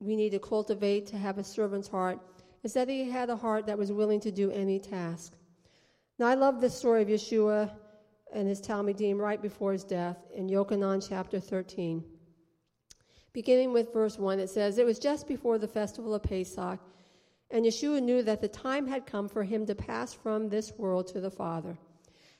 we 0.00 0.16
need 0.16 0.30
to 0.30 0.38
cultivate 0.38 1.06
to 1.08 1.18
have 1.18 1.36
a 1.36 1.44
servant's 1.44 1.88
heart 1.88 2.18
is 2.62 2.72
that 2.72 2.88
he 2.88 3.10
had 3.10 3.28
a 3.28 3.36
heart 3.36 3.66
that 3.66 3.76
was 3.76 3.92
willing 3.92 4.20
to 4.20 4.30
do 4.30 4.50
any 4.52 4.78
task. 4.78 5.34
Now, 6.18 6.28
I 6.28 6.34
love 6.34 6.62
the 6.62 6.70
story 6.70 7.02
of 7.02 7.08
Yeshua 7.08 7.70
and 8.32 8.48
his 8.48 8.60
Talmidim 8.60 9.18
right 9.18 9.40
before 9.40 9.72
his 9.72 9.84
death 9.84 10.18
in 10.34 10.48
Yochanan 10.48 11.06
chapter 11.06 11.40
13. 11.40 12.04
Beginning 13.32 13.72
with 13.72 13.92
verse 13.92 14.18
1, 14.18 14.40
it 14.40 14.48
says, 14.48 14.78
It 14.78 14.86
was 14.86 14.98
just 14.98 15.28
before 15.28 15.58
the 15.58 15.68
festival 15.68 16.14
of 16.14 16.22
Pesach, 16.22 16.80
and 17.50 17.64
Yeshua 17.64 18.02
knew 18.02 18.22
that 18.22 18.40
the 18.40 18.48
time 18.48 18.86
had 18.86 19.06
come 19.06 19.28
for 19.28 19.44
him 19.44 19.66
to 19.66 19.74
pass 19.74 20.12
from 20.12 20.48
this 20.48 20.72
world 20.78 21.06
to 21.08 21.20
the 21.20 21.30
Father. 21.30 21.78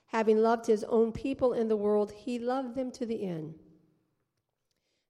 Having 0.07 0.39
loved 0.39 0.67
his 0.67 0.85
own 0.85 1.13
people 1.13 1.53
in 1.53 1.69
the 1.69 1.77
world, 1.77 2.13
he 2.13 2.39
loved 2.39 2.75
them 2.75 2.91
to 2.93 3.07
the 3.07 3.25
end. 3.25 3.55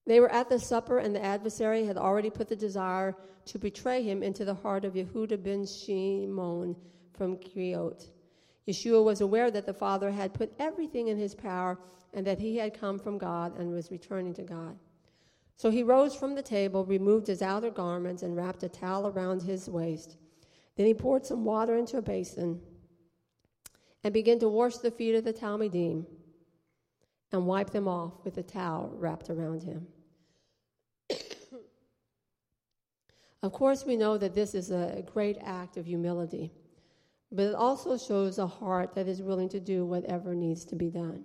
They 0.07 0.21
were 0.21 0.33
at 0.33 0.49
the 0.49 0.59
supper, 0.59 0.99
and 0.99 1.15
the 1.15 1.25
adversary 1.25 1.85
had 1.85 1.97
already 1.97 2.31
put 2.31 2.49
the 2.49 2.57
desire 2.57 3.17
to 3.47 3.59
betray 3.59 4.03
him 4.03 4.23
into 4.23 4.45
the 4.45 4.55
heart 4.55 4.85
of 4.85 4.95
Yehuda 4.95 5.43
ben 5.43 5.67
Shimon 5.67 6.77
from 7.13 7.37
Keriot. 7.37 8.09
Yeshua 8.69 9.05
was 9.05 9.21
aware 9.21 9.51
that 9.51 9.67
the 9.67 9.75
Father 9.75 10.11
had 10.11 10.35
put 10.35 10.53
everything 10.59 11.09
in 11.09 11.17
his 11.17 11.35
power 11.35 11.79
and 12.13 12.27
that 12.27 12.39
he 12.39 12.57
had 12.57 12.79
come 12.79 12.99
from 12.99 13.19
God 13.19 13.59
and 13.59 13.73
was 13.73 13.91
returning 13.91 14.35
to 14.35 14.43
God. 14.43 14.77
So 15.57 15.71
he 15.71 15.83
rose 15.83 16.15
from 16.15 16.35
the 16.35 16.43
table, 16.43 16.85
removed 16.85 17.27
his 17.27 17.43
outer 17.43 17.71
garments, 17.71 18.23
and 18.23 18.37
wrapped 18.37 18.63
a 18.63 18.69
towel 18.69 19.07
around 19.07 19.43
his 19.43 19.71
waist. 19.71 20.17
Then 20.77 20.87
he 20.87 20.95
poured 20.95 21.25
some 21.25 21.45
water 21.45 21.77
into 21.77 21.97
a 21.97 22.03
basin 22.03 22.61
and 24.05 24.13
began 24.13 24.39
to 24.41 24.49
wash 24.49 24.77
the 24.77 24.91
feet 24.91 25.15
of 25.15 25.25
the 25.25 25.33
Talmidim 25.33 26.05
and 27.33 27.47
wipe 27.47 27.71
them 27.71 27.89
off 27.89 28.13
with 28.25 28.37
a 28.39 28.43
towel 28.43 28.93
wrapped 28.95 29.31
around 29.31 29.63
him. 29.63 29.87
of 33.43 33.53
course, 33.53 33.85
we 33.87 33.97
know 33.97 34.19
that 34.19 34.35
this 34.35 34.55
is 34.55 34.71
a 34.71 35.03
great 35.13 35.39
act 35.43 35.77
of 35.77 35.87
humility, 35.87 36.53
but 37.33 37.43
it 37.43 37.55
also 37.55 37.99
shows 37.99 38.39
a 38.39 38.47
heart 38.47 38.95
that 38.95 39.09
is 39.09 39.23
willing 39.23 39.49
to 39.49 39.61
do 39.61 39.85
whatever 39.85 40.35
needs 40.35 40.65
to 40.67 40.77
be 40.77 40.91
done. 40.91 41.25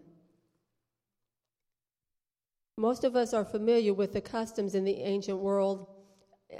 Most 2.77 3.03
of 3.03 3.15
us 3.15 3.33
are 3.33 3.45
familiar 3.45 3.93
with 3.93 4.13
the 4.13 4.21
customs 4.21 4.75
in 4.75 4.83
the 4.83 5.01
ancient 5.01 5.37
world 5.37 5.87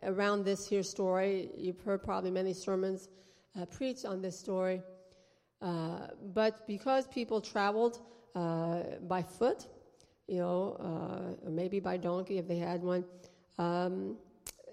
around 0.03 0.45
this 0.45 0.67
here 0.67 0.83
story. 0.83 1.49
You've 1.57 1.81
heard 1.81 2.03
probably 2.03 2.31
many 2.31 2.53
sermons 2.53 3.09
uh, 3.59 3.65
preached 3.65 4.05
on 4.05 4.21
this 4.21 4.37
story. 4.37 4.81
Uh, 5.61 6.07
but 6.33 6.65
because 6.67 7.07
people 7.07 7.41
traveled 7.41 8.01
uh, 8.35 8.81
by 9.07 9.21
foot, 9.21 9.67
you 10.27 10.37
know, 10.37 10.77
uh, 10.79 11.47
or 11.47 11.51
maybe 11.51 11.79
by 11.79 11.97
donkey 11.97 12.37
if 12.37 12.47
they 12.47 12.57
had 12.57 12.81
one, 12.81 13.03
um, 13.57 14.17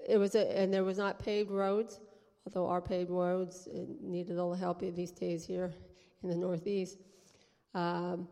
it 0.09 0.17
was 0.17 0.35
a, 0.35 0.59
and 0.59 0.73
there 0.73 0.85
was 0.85 0.99
not 0.99 1.19
paved 1.19 1.51
roads, 1.51 2.01
although 2.49 2.69
our 2.71 2.81
paved 2.81 3.11
roads 3.11 3.69
needed 4.01 4.33
a 4.33 4.35
little 4.35 4.55
help 4.55 4.81
these 4.81 5.11
days 5.11 5.45
here 5.45 5.71
in 6.23 6.31
the 6.31 6.37
Northeast. 6.37 6.99
Um, 7.75 8.27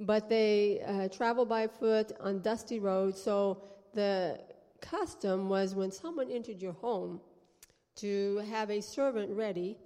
but 0.00 0.28
they 0.28 0.82
uh, 0.86 1.08
traveled 1.08 1.48
by 1.48 1.66
foot 1.66 2.12
on 2.20 2.40
dusty 2.40 2.78
roads. 2.78 3.22
So 3.22 3.62
the 3.94 4.38
custom 4.82 5.48
was 5.48 5.74
when 5.74 5.90
someone 5.90 6.30
entered 6.30 6.60
your 6.60 6.72
home 6.72 7.20
to 7.96 8.42
have 8.50 8.70
a 8.70 8.82
servant 8.82 9.30
ready 9.30 9.78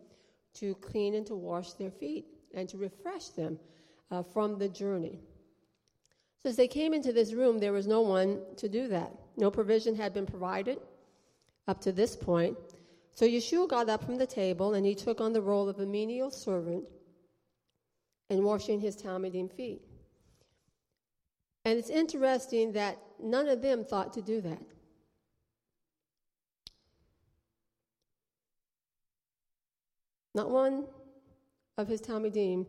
to 0.55 0.75
clean 0.77 1.14
and 1.14 1.27
to 1.27 1.37
wash 1.37 1.75
their 1.75 1.91
feet 1.91 2.27
and 2.55 2.69
to 2.71 2.79
refresh 2.79 3.29
them 3.29 3.61
uh, 4.11 4.23
from 4.23 4.59
the 4.59 4.69
journey. 4.69 5.21
So 6.43 6.49
as 6.49 6.57
they 6.57 6.69
came 6.69 6.95
into 6.95 7.12
this 7.12 7.33
room, 7.33 7.59
there 7.59 7.73
was 7.73 7.87
no 7.87 8.01
one 8.01 8.41
to 8.57 8.69
do 8.69 8.88
that. 8.88 9.12
No 9.37 9.51
provision 9.51 9.95
had 9.95 10.12
been 10.14 10.27
provided 10.27 10.79
up 11.69 11.81
to 11.83 11.93
this 11.93 12.17
point. 12.17 12.57
So 13.19 13.27
Yeshua 13.27 13.69
got 13.69 13.89
up 13.89 14.05
from 14.05 14.17
the 14.17 14.29
table 14.29 14.75
and 14.75 14.87
he 14.87 14.95
took 14.95 15.21
on 15.21 15.33
the 15.33 15.43
role 15.43 15.69
of 15.69 15.81
a 15.81 15.85
menial 15.85 16.31
servant 16.31 16.85
in 18.31 18.45
washing 18.45 18.81
his 18.81 18.97
Talmidim 18.97 19.51
feet. 19.51 19.83
And 21.65 21.77
it's 21.77 21.91
interesting 21.91 22.71
that 22.75 22.97
none 23.21 23.49
of 23.49 23.61
them 23.61 23.85
thought 23.85 24.13
to 24.13 24.23
do 24.23 24.41
that. 24.43 24.63
Not 30.37 30.51
one 30.51 30.87
of 31.77 31.89
his 31.89 32.01
Talmidim 32.01 32.67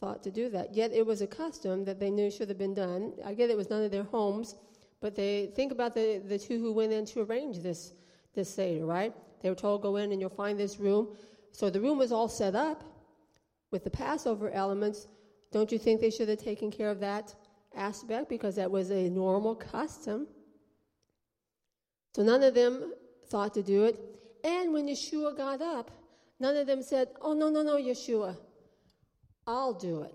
thought 0.00 0.22
to 0.22 0.30
do 0.30 0.48
that. 0.48 0.74
Yet 0.74 0.92
it 0.92 1.04
was 1.04 1.20
a 1.20 1.26
custom 1.26 1.84
that 1.84 2.00
they 2.00 2.10
knew 2.10 2.30
should 2.30 2.48
have 2.48 2.56
been 2.56 2.72
done. 2.72 3.12
I 3.22 3.34
get 3.34 3.50
it 3.50 3.56
was 3.58 3.68
none 3.68 3.84
of 3.84 3.90
their 3.90 4.04
homes, 4.04 4.54
but 5.02 5.14
they 5.14 5.52
think 5.54 5.72
about 5.72 5.92
the, 5.92 6.22
the 6.26 6.38
two 6.38 6.58
who 6.58 6.72
went 6.72 6.90
in 6.90 7.04
to 7.04 7.20
arrange 7.20 7.58
this, 7.58 7.92
this 8.34 8.48
Seder, 8.48 8.86
right? 8.86 9.14
They 9.42 9.48
were 9.50 9.56
told, 9.56 9.82
go 9.82 9.96
in 9.96 10.12
and 10.12 10.20
you'll 10.20 10.30
find 10.30 10.58
this 10.58 10.78
room. 10.78 11.16
So 11.50 11.68
the 11.68 11.80
room 11.80 11.98
was 11.98 12.12
all 12.12 12.28
set 12.28 12.54
up 12.54 12.84
with 13.70 13.84
the 13.84 13.90
Passover 13.90 14.50
elements. 14.50 15.08
Don't 15.50 15.72
you 15.72 15.78
think 15.78 16.00
they 16.00 16.10
should 16.10 16.28
have 16.28 16.38
taken 16.38 16.70
care 16.70 16.90
of 16.90 17.00
that 17.00 17.34
aspect 17.74 18.28
because 18.28 18.56
that 18.56 18.70
was 18.70 18.90
a 18.90 19.08
normal 19.10 19.54
custom. 19.54 20.26
So 22.14 22.22
none 22.22 22.42
of 22.42 22.54
them 22.54 22.92
thought 23.28 23.54
to 23.54 23.62
do 23.62 23.84
it. 23.84 23.98
And 24.44 24.72
when 24.72 24.86
Yeshua 24.86 25.36
got 25.36 25.60
up, 25.60 25.90
none 26.38 26.56
of 26.56 26.66
them 26.66 26.82
said, 26.82 27.08
Oh, 27.20 27.32
no, 27.32 27.48
no, 27.48 27.62
no, 27.62 27.76
Yeshua, 27.76 28.36
I'll 29.46 29.74
do 29.74 30.02
it. 30.02 30.14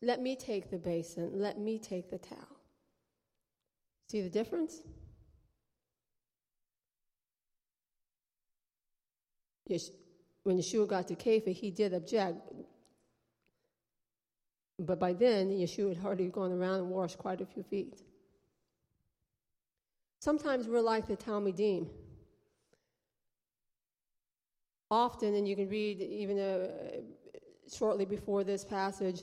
Let 0.00 0.22
me 0.22 0.36
take 0.36 0.70
the 0.70 0.78
basin. 0.78 1.30
Let 1.34 1.58
me 1.58 1.78
take 1.78 2.10
the 2.10 2.18
towel. 2.18 2.56
See 4.08 4.20
the 4.20 4.30
difference? 4.30 4.80
When 10.42 10.58
Yeshua 10.58 10.88
got 10.88 11.08
to 11.08 11.14
Kepha, 11.14 11.52
he 11.52 11.70
did 11.70 11.92
object. 11.94 12.38
But 14.78 14.98
by 14.98 15.12
then, 15.12 15.50
Yeshua 15.50 15.96
had 15.96 16.04
already 16.04 16.28
gone 16.28 16.52
around 16.52 16.80
and 16.80 16.90
washed 16.90 17.18
quite 17.18 17.40
a 17.40 17.46
few 17.46 17.62
feet. 17.62 18.00
Sometimes 20.20 20.66
we're 20.66 20.80
like 20.80 21.06
the 21.06 21.16
Talmidim. 21.16 21.88
Often, 24.90 25.34
and 25.34 25.46
you 25.46 25.54
can 25.54 25.68
read 25.68 26.00
even 26.00 26.38
uh, 26.38 26.68
shortly 27.72 28.04
before 28.04 28.42
this 28.42 28.64
passage, 28.64 29.22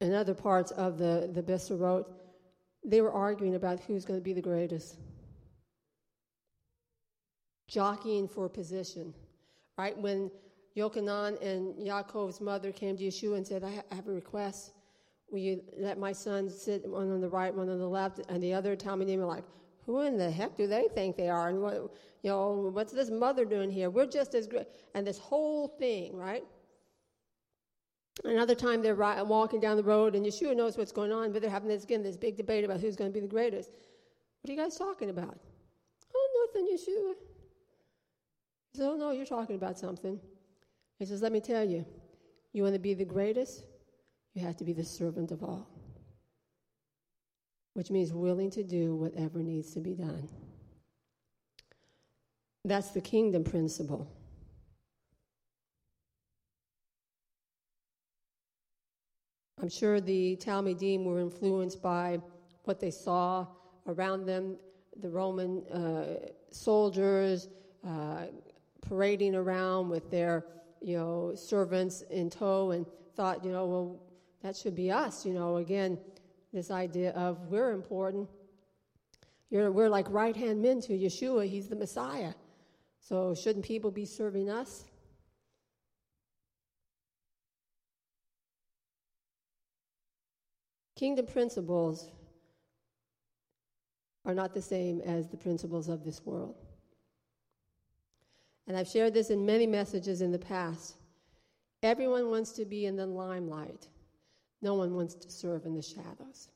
in 0.00 0.14
other 0.14 0.34
parts 0.34 0.70
of 0.72 0.98
the, 0.98 1.30
the 1.32 1.42
Besorot, 1.42 2.04
they 2.84 3.00
were 3.00 3.12
arguing 3.12 3.54
about 3.54 3.80
who's 3.80 4.04
going 4.04 4.20
to 4.20 4.24
be 4.24 4.32
the 4.32 4.42
greatest. 4.42 4.96
Jockeying 7.68 8.28
for 8.28 8.48
position, 8.48 9.14
right? 9.76 9.96
When 9.96 10.30
Yochanan 10.76 11.40
and 11.42 11.74
Yaakov's 11.76 12.40
mother 12.40 12.72
came 12.72 12.96
to 12.96 13.04
Yeshua 13.04 13.36
and 13.36 13.46
said, 13.46 13.62
I 13.62 13.70
have 13.94 14.08
a 14.08 14.12
request. 14.12 14.72
Will 15.30 15.40
you 15.40 15.62
let 15.76 15.98
my 15.98 16.12
son 16.12 16.48
sit 16.48 16.88
one 16.88 17.10
on 17.10 17.20
the 17.20 17.28
right, 17.28 17.54
one 17.54 17.68
on 17.68 17.78
the 17.78 17.88
left? 17.88 18.20
And 18.30 18.42
the 18.42 18.54
other 18.54 18.74
Talmidim 18.74 19.18
were 19.18 19.26
like, 19.26 19.44
who 19.84 20.00
in 20.02 20.16
the 20.16 20.30
heck 20.30 20.56
do 20.56 20.66
they 20.66 20.88
think 20.94 21.16
they 21.16 21.28
are? 21.28 21.48
And 21.50 21.60
what, 21.60 21.74
you 22.22 22.30
know, 22.30 22.70
what's 22.72 22.92
this 22.92 23.10
mother 23.10 23.44
doing 23.44 23.70
here? 23.70 23.90
We're 23.90 24.06
just 24.06 24.34
as 24.34 24.46
great. 24.46 24.66
And 24.94 25.06
this 25.06 25.18
whole 25.18 25.68
thing, 25.68 26.16
right? 26.16 26.44
Another 28.24 28.54
time 28.54 28.82
they're 28.82 28.96
walking 28.96 29.60
down 29.60 29.76
the 29.76 29.82
road, 29.82 30.14
and 30.14 30.26
Yeshua 30.26 30.56
knows 30.56 30.76
what's 30.76 30.92
going 30.92 31.12
on, 31.12 31.32
but 31.32 31.40
they're 31.40 31.50
having 31.50 31.68
this 31.68 31.84
again 31.84 32.02
this 32.02 32.16
big 32.16 32.36
debate 32.36 32.64
about 32.64 32.80
who's 32.80 32.96
going 32.96 33.10
to 33.10 33.14
be 33.14 33.20
the 33.20 33.28
greatest. 33.28 33.70
What 34.40 34.50
are 34.50 34.52
you 34.52 34.58
guys 34.58 34.76
talking 34.76 35.10
about? 35.10 35.38
Oh, 36.14 36.50
nothing, 36.54 36.68
Yeshua. 36.74 37.14
Says, 38.78 38.86
Oh 38.86 38.94
no, 38.94 39.10
you're 39.10 39.26
talking 39.26 39.56
about 39.56 39.76
something. 39.76 40.20
He 41.00 41.04
says, 41.04 41.20
Let 41.20 41.32
me 41.32 41.40
tell 41.40 41.64
you, 41.64 41.84
you 42.52 42.62
want 42.62 42.76
to 42.76 42.78
be 42.78 42.94
the 42.94 43.04
greatest? 43.04 43.64
You 44.34 44.42
have 44.42 44.56
to 44.58 44.64
be 44.64 44.72
the 44.72 44.84
servant 44.84 45.32
of 45.32 45.42
all, 45.42 45.68
which 47.74 47.90
means 47.90 48.12
willing 48.12 48.52
to 48.52 48.62
do 48.62 48.94
whatever 48.94 49.40
needs 49.40 49.74
to 49.74 49.80
be 49.80 49.94
done. 49.94 50.28
That's 52.64 52.90
the 52.90 53.00
kingdom 53.00 53.42
principle. 53.42 54.06
I'm 59.60 59.70
sure 59.70 60.00
the 60.00 60.36
Talmidim 60.36 61.02
were 61.02 61.18
influenced 61.18 61.82
by 61.82 62.20
what 62.62 62.78
they 62.78 62.92
saw 62.92 63.48
around 63.88 64.26
them 64.26 64.56
the 65.00 65.08
Roman 65.10 65.66
uh, 65.66 66.28
soldiers 66.52 67.48
uh, 67.84 68.26
parading 68.88 69.34
around 69.34 69.90
with 69.90 70.10
their 70.10 70.44
you 70.80 70.96
know, 70.96 71.32
servants 71.34 72.02
in 72.10 72.30
tow 72.30 72.70
and 72.70 72.86
thought, 73.14 73.44
you 73.44 73.52
know, 73.52 73.66
well, 73.66 74.00
that 74.42 74.56
should 74.56 74.74
be 74.74 74.90
us. 74.90 75.26
You 75.26 75.34
know, 75.34 75.56
again, 75.56 75.98
this 76.52 76.70
idea 76.70 77.10
of 77.10 77.38
we're 77.48 77.72
important. 77.72 78.28
You're, 79.50 79.70
we're 79.70 79.88
like 79.88 80.06
right 80.10 80.36
hand 80.36 80.62
men 80.62 80.80
to 80.82 80.92
Yeshua. 80.92 81.48
He's 81.48 81.68
the 81.68 81.76
Messiah. 81.76 82.32
So 83.00 83.34
shouldn't 83.34 83.64
people 83.64 83.90
be 83.90 84.04
serving 84.04 84.50
us? 84.50 84.84
Kingdom 90.96 91.26
principles 91.26 92.10
are 94.24 94.34
not 94.34 94.52
the 94.52 94.60
same 94.60 95.00
as 95.02 95.28
the 95.28 95.36
principles 95.36 95.88
of 95.88 96.04
this 96.04 96.26
world 96.26 96.56
and 98.68 98.76
I've 98.76 98.86
shared 98.86 99.14
this 99.14 99.30
in 99.30 99.44
many 99.44 99.66
messages 99.66 100.20
in 100.20 100.30
the 100.30 100.38
past. 100.38 100.96
Everyone 101.82 102.30
wants 102.30 102.52
to 102.52 102.66
be 102.66 102.84
in 102.84 102.96
the 102.96 103.06
limelight, 103.06 103.88
no 104.60 104.74
one 104.74 104.94
wants 104.94 105.14
to 105.14 105.30
serve 105.30 105.64
in 105.64 105.74
the 105.74 105.82
shadows. 105.82 106.48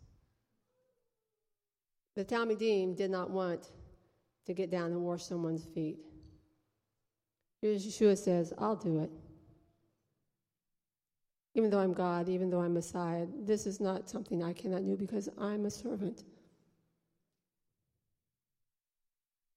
The 2.14 2.24
Talmidim 2.24 2.94
did 2.94 3.10
not 3.10 3.30
want 3.30 3.70
to 4.44 4.52
get 4.52 4.70
down 4.70 4.92
and 4.92 5.00
wash 5.00 5.24
someone's 5.24 5.64
feet. 5.64 5.98
Yeshua 7.64 8.18
says, 8.18 8.52
I'll 8.58 8.76
do 8.76 9.00
it. 9.00 9.10
Even 11.54 11.70
though 11.70 11.78
I'm 11.78 11.92
God, 11.92 12.28
even 12.28 12.50
though 12.50 12.60
I'm 12.60 12.74
Messiah, 12.74 13.26
this 13.44 13.66
is 13.66 13.80
not 13.80 14.10
something 14.10 14.42
I 14.42 14.52
cannot 14.52 14.84
do 14.84 14.96
because 14.96 15.28
I'm 15.38 15.64
a 15.64 15.70
servant. 15.70 16.24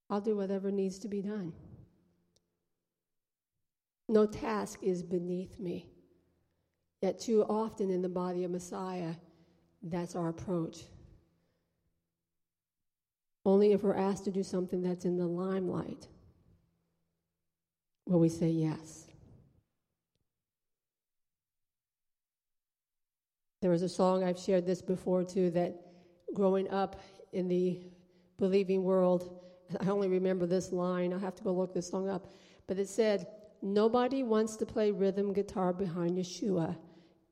I'll 0.09 0.21
do 0.21 0.37
whatever 0.37 0.71
needs 0.71 0.99
to 0.99 1.07
be 1.07 1.21
done. 1.21 1.51
No 4.07 4.25
task 4.25 4.79
is 4.81 5.01
beneath 5.01 5.59
me. 5.59 5.89
Yet, 7.01 7.19
too 7.19 7.43
often 7.43 7.89
in 7.89 8.01
the 8.01 8.09
body 8.09 8.43
of 8.43 8.51
Messiah, 8.51 9.13
that's 9.81 10.15
our 10.15 10.29
approach. 10.29 10.83
Only 13.45 13.73
if 13.73 13.83
we're 13.83 13.95
asked 13.95 14.25
to 14.25 14.31
do 14.31 14.43
something 14.43 14.81
that's 14.81 15.05
in 15.05 15.17
the 15.17 15.27
limelight 15.27 16.07
will 18.07 18.19
we 18.19 18.29
say 18.29 18.49
yes. 18.49 19.05
There 23.61 23.71
was 23.71 23.81
a 23.81 23.89
song, 23.89 24.23
I've 24.23 24.39
shared 24.39 24.65
this 24.65 24.81
before 24.81 25.23
too, 25.23 25.49
that 25.51 25.75
growing 26.33 26.69
up 26.69 27.01
in 27.33 27.47
the 27.47 27.81
believing 28.37 28.83
world, 28.83 29.41
I 29.79 29.89
only 29.89 30.07
remember 30.07 30.45
this 30.45 30.71
line. 30.71 31.13
I 31.13 31.19
have 31.19 31.35
to 31.35 31.43
go 31.43 31.51
look 31.51 31.73
this 31.73 31.89
song 31.89 32.07
up. 32.09 32.31
But 32.67 32.77
it 32.77 32.87
said, 32.87 33.27
Nobody 33.61 34.23
wants 34.23 34.55
to 34.57 34.65
play 34.65 34.91
rhythm 34.91 35.33
guitar 35.33 35.73
behind 35.73 36.17
Yeshua. 36.17 36.77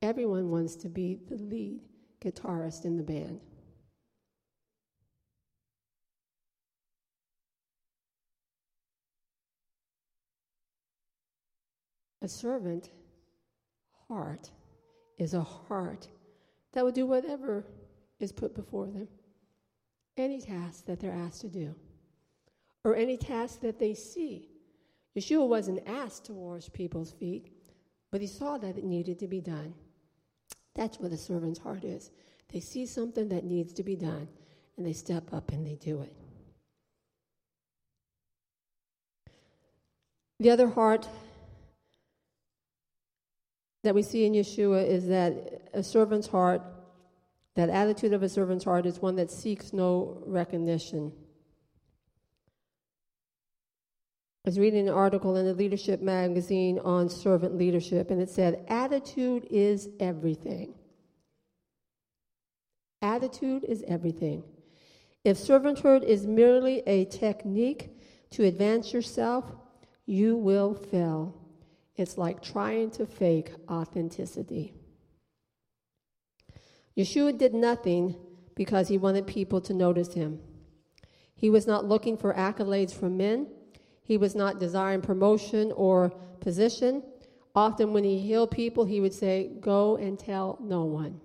Everyone 0.01 0.49
wants 0.49 0.75
to 0.77 0.89
be 0.89 1.19
the 1.29 1.35
lead 1.35 1.81
guitarist 2.21 2.85
in 2.85 2.97
the 2.97 3.03
band. 3.03 3.39
A 12.21 12.27
servant 12.27 12.89
heart 14.07 14.49
is 15.17 15.33
a 15.33 15.41
heart 15.41 16.07
that 16.71 16.83
will 16.83 16.91
do 16.91 17.05
whatever 17.05 17.65
is 18.19 18.31
put 18.31 18.55
before 18.55 18.87
them, 18.87 19.09
any 20.15 20.39
task 20.39 20.85
that 20.85 21.01
they're 21.01 21.11
asked 21.11 21.41
to 21.41 21.49
do, 21.49 21.75
or 22.85 22.95
any 22.95 23.17
task 23.17 23.59
that 23.59 23.77
they 23.77 23.93
see. 23.93 24.52
Yeshua 25.17 25.47
wasn't 25.47 25.87
asked 25.87 26.25
to 26.25 26.33
wash 26.33 26.71
people's 26.73 27.11
feet, 27.11 27.51
but 28.11 28.21
he 28.21 28.27
saw 28.27 28.57
that 28.57 28.77
it 28.77 28.83
needed 28.83 29.19
to 29.19 29.27
be 29.27 29.41
done. 29.41 29.73
That's 30.75 30.99
what 30.99 31.11
a 31.11 31.17
servant's 31.17 31.59
heart 31.59 31.83
is. 31.83 32.11
They 32.51 32.59
see 32.59 32.85
something 32.85 33.29
that 33.29 33.43
needs 33.43 33.73
to 33.73 33.83
be 33.83 33.95
done, 33.95 34.27
and 34.77 34.85
they 34.85 34.93
step 34.93 35.33
up 35.33 35.51
and 35.51 35.65
they 35.65 35.75
do 35.75 36.01
it. 36.01 36.15
The 40.39 40.49
other 40.49 40.67
heart 40.67 41.07
that 43.83 43.95
we 43.95 44.01
see 44.01 44.25
in 44.25 44.33
Yeshua 44.33 44.87
is 44.87 45.07
that 45.07 45.69
a 45.73 45.83
servant's 45.83 46.27
heart, 46.27 46.61
that 47.55 47.69
attitude 47.69 48.13
of 48.13 48.23
a 48.23 48.29
servant's 48.29 48.65
heart, 48.65 48.85
is 48.85 48.99
one 48.99 49.15
that 49.17 49.29
seeks 49.29 49.73
no 49.73 50.23
recognition. 50.25 51.11
I 54.45 54.49
was 54.49 54.59
reading 54.59 54.89
an 54.89 54.93
article 54.93 55.37
in 55.37 55.45
the 55.45 55.53
Leadership 55.53 56.01
magazine 56.01 56.77
on 56.79 57.07
servant 57.07 57.57
leadership, 57.57 58.11
and 58.11 58.21
it 58.21 58.29
said, 58.29 58.65
Attitude 58.67 59.47
is 59.49 59.87
everything. 60.01 60.73
Attitude 63.01 63.63
is 63.63 63.85
everything. 63.87 64.43
If 65.23 65.37
servanthood 65.37 66.03
is 66.03 66.27
merely 66.27 66.83
a 66.85 67.05
technique 67.05 67.97
to 68.31 68.43
advance 68.43 68.91
yourself, 68.91 69.45
you 70.05 70.35
will 70.35 70.73
fail. 70.73 71.33
It's 71.95 72.17
like 72.17 72.41
trying 72.41 72.91
to 72.91 73.05
fake 73.05 73.53
authenticity. 73.69 74.73
Yeshua 76.97 77.37
did 77.37 77.53
nothing 77.53 78.17
because 78.55 78.89
he 78.89 78.97
wanted 78.97 79.25
people 79.25 79.61
to 79.61 79.73
notice 79.73 80.15
him. 80.15 80.41
He 81.33 81.49
was 81.49 81.65
not 81.65 81.85
looking 81.85 82.17
for 82.17 82.33
accolades 82.33 82.93
from 82.93 83.15
men. 83.15 83.47
He 84.03 84.17
was 84.17 84.35
not 84.35 84.59
desiring 84.59 85.01
promotion 85.01 85.71
or 85.73 86.09
position. 86.39 87.03
Often, 87.55 87.93
when 87.93 88.03
he 88.03 88.19
healed 88.19 88.51
people, 88.51 88.85
he 88.85 88.99
would 88.99 89.13
say, 89.13 89.51
Go 89.59 89.95
and 89.97 90.19
tell 90.19 90.57
no 90.61 90.83
one. 90.83 91.21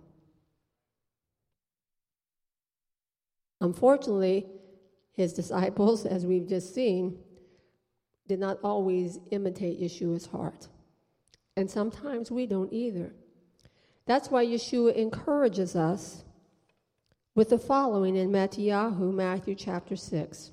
Unfortunately, 3.61 4.47
his 5.13 5.33
disciples, 5.33 6.07
as 6.07 6.25
we've 6.25 6.47
just 6.47 6.75
seen, 6.75 7.19
did 8.29 8.39
not 8.39 8.59
always 8.63 9.19
imitate 9.31 9.81
Yeshua's 9.81 10.27
heart. 10.27 10.69
And 11.57 11.69
sometimes 11.69 12.31
we 12.31 12.47
don't 12.47 12.73
either. 12.73 13.13
That's 14.07 14.31
why 14.31 14.47
Yeshua 14.47 14.95
encourages 14.95 15.75
us 15.75 16.23
with 17.35 17.51
the 17.51 17.59
following 17.59 18.17
in 18.17 18.31
Matthew, 18.31 18.73
Matthew 18.73 19.55
chapter 19.55 19.97
6. 19.97 20.53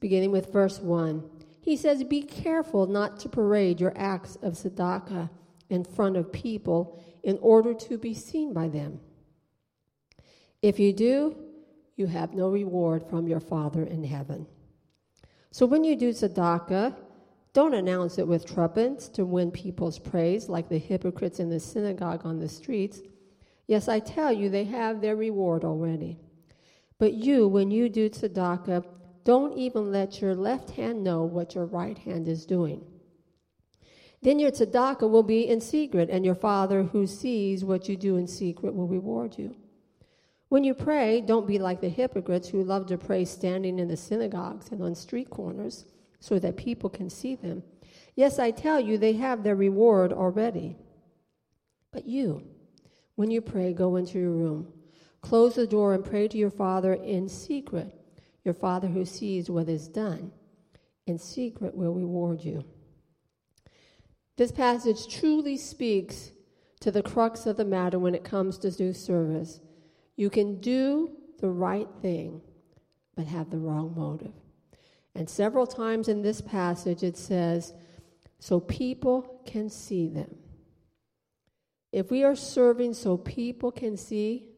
Beginning 0.00 0.30
with 0.30 0.52
verse 0.52 0.80
1. 0.80 1.22
He 1.60 1.76
says, 1.76 2.04
Be 2.04 2.22
careful 2.22 2.86
not 2.86 3.18
to 3.20 3.28
parade 3.28 3.80
your 3.80 3.92
acts 3.96 4.36
of 4.36 4.54
tzedakah 4.54 5.30
in 5.68 5.84
front 5.84 6.16
of 6.16 6.32
people 6.32 7.02
in 7.22 7.38
order 7.40 7.74
to 7.74 7.98
be 7.98 8.14
seen 8.14 8.52
by 8.52 8.68
them. 8.68 9.00
If 10.62 10.78
you 10.78 10.92
do, 10.92 11.36
you 11.96 12.06
have 12.06 12.34
no 12.34 12.48
reward 12.48 13.04
from 13.08 13.26
your 13.26 13.40
Father 13.40 13.82
in 13.82 14.04
heaven. 14.04 14.46
So 15.50 15.66
when 15.66 15.84
you 15.84 15.96
do 15.96 16.10
tzedakah, 16.10 16.94
don't 17.52 17.74
announce 17.74 18.18
it 18.18 18.28
with 18.28 18.44
trumpets 18.44 19.08
to 19.08 19.24
win 19.24 19.50
people's 19.50 19.98
praise 19.98 20.48
like 20.48 20.68
the 20.68 20.78
hypocrites 20.78 21.40
in 21.40 21.48
the 21.48 21.58
synagogue 21.58 22.26
on 22.26 22.38
the 22.38 22.48
streets. 22.48 23.00
Yes, 23.66 23.88
I 23.88 23.98
tell 23.98 24.30
you, 24.30 24.50
they 24.50 24.64
have 24.64 25.00
their 25.00 25.16
reward 25.16 25.64
already. 25.64 26.18
But 26.98 27.14
you, 27.14 27.48
when 27.48 27.70
you 27.70 27.88
do 27.88 28.10
tzedakah, 28.10 28.84
don't 29.26 29.58
even 29.58 29.90
let 29.90 30.20
your 30.22 30.36
left 30.36 30.70
hand 30.70 31.02
know 31.02 31.24
what 31.24 31.56
your 31.56 31.66
right 31.66 31.98
hand 31.98 32.28
is 32.28 32.46
doing. 32.46 32.86
Then 34.22 34.38
your 34.38 34.52
tzedakah 34.52 35.10
will 35.10 35.24
be 35.24 35.48
in 35.48 35.60
secret, 35.60 36.08
and 36.10 36.24
your 36.24 36.36
Father 36.36 36.84
who 36.84 37.08
sees 37.08 37.64
what 37.64 37.88
you 37.88 37.96
do 37.96 38.18
in 38.18 38.28
secret 38.28 38.72
will 38.72 38.86
reward 38.86 39.36
you. 39.36 39.56
When 40.48 40.62
you 40.62 40.74
pray, 40.74 41.20
don't 41.20 41.44
be 41.46 41.58
like 41.58 41.80
the 41.80 41.88
hypocrites 41.88 42.48
who 42.48 42.62
love 42.62 42.86
to 42.86 42.96
pray 42.96 43.24
standing 43.24 43.80
in 43.80 43.88
the 43.88 43.96
synagogues 43.96 44.70
and 44.70 44.80
on 44.80 44.94
street 44.94 45.28
corners 45.28 45.86
so 46.20 46.38
that 46.38 46.56
people 46.56 46.88
can 46.88 47.10
see 47.10 47.34
them. 47.34 47.64
Yes, 48.14 48.38
I 48.38 48.52
tell 48.52 48.78
you, 48.78 48.96
they 48.96 49.14
have 49.14 49.42
their 49.42 49.56
reward 49.56 50.12
already. 50.12 50.76
But 51.92 52.06
you, 52.06 52.46
when 53.16 53.32
you 53.32 53.40
pray, 53.40 53.72
go 53.72 53.96
into 53.96 54.20
your 54.20 54.30
room, 54.30 54.72
close 55.20 55.56
the 55.56 55.66
door, 55.66 55.94
and 55.94 56.04
pray 56.04 56.28
to 56.28 56.38
your 56.38 56.50
Father 56.50 56.94
in 56.94 57.28
secret. 57.28 57.92
Your 58.46 58.54
Father 58.54 58.86
who 58.86 59.04
sees 59.04 59.50
what 59.50 59.68
is 59.68 59.88
done 59.88 60.30
in 61.08 61.18
secret 61.18 61.74
will 61.74 61.92
reward 61.92 62.44
you. 62.44 62.64
This 64.36 64.52
passage 64.52 65.08
truly 65.08 65.56
speaks 65.56 66.30
to 66.78 66.92
the 66.92 67.02
crux 67.02 67.46
of 67.46 67.56
the 67.56 67.64
matter 67.64 67.98
when 67.98 68.14
it 68.14 68.22
comes 68.22 68.56
to 68.58 68.70
do 68.70 68.92
service. 68.92 69.60
You 70.14 70.30
can 70.30 70.60
do 70.60 71.10
the 71.40 71.48
right 71.48 71.88
thing, 72.00 72.40
but 73.16 73.26
have 73.26 73.50
the 73.50 73.58
wrong 73.58 73.92
motive. 73.96 74.34
And 75.16 75.28
several 75.28 75.66
times 75.66 76.06
in 76.06 76.22
this 76.22 76.40
passage 76.40 77.02
it 77.02 77.16
says, 77.16 77.74
so 78.38 78.60
people 78.60 79.42
can 79.44 79.68
see 79.68 80.06
them. 80.06 80.36
If 81.90 82.12
we 82.12 82.22
are 82.22 82.36
serving 82.36 82.94
so 82.94 83.16
people 83.16 83.72
can 83.72 83.96
see, 83.96 84.50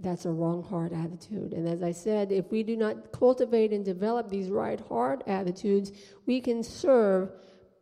that's 0.00 0.24
a 0.24 0.30
wrong 0.30 0.62
heart 0.62 0.92
attitude. 0.92 1.52
And 1.52 1.68
as 1.68 1.82
I 1.82 1.92
said, 1.92 2.30
if 2.30 2.50
we 2.50 2.62
do 2.62 2.76
not 2.76 3.12
cultivate 3.12 3.72
and 3.72 3.84
develop 3.84 4.28
these 4.28 4.48
right 4.48 4.80
heart 4.88 5.22
attitudes, 5.26 5.92
we 6.26 6.40
can 6.40 6.62
serve, 6.62 7.30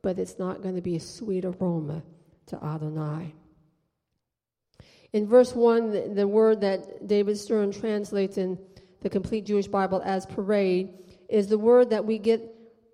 but 0.02 0.18
it's 0.18 0.38
not 0.38 0.62
going 0.62 0.76
to 0.76 0.82
be 0.82 0.96
a 0.96 1.00
sweet 1.00 1.44
aroma 1.44 2.02
to 2.46 2.62
Adonai. 2.64 3.34
In 5.12 5.26
verse 5.26 5.54
1, 5.54 5.90
the, 5.90 6.00
the 6.14 6.28
word 6.28 6.60
that 6.62 7.06
David 7.06 7.38
Stern 7.38 7.72
translates 7.72 8.38
in 8.38 8.58
the 9.02 9.10
complete 9.10 9.46
Jewish 9.46 9.66
Bible 9.66 10.02
as 10.04 10.26
parade 10.26 10.94
is 11.28 11.48
the 11.48 11.58
word 11.58 11.90
that 11.90 12.04
we 12.04 12.18
get 12.18 12.42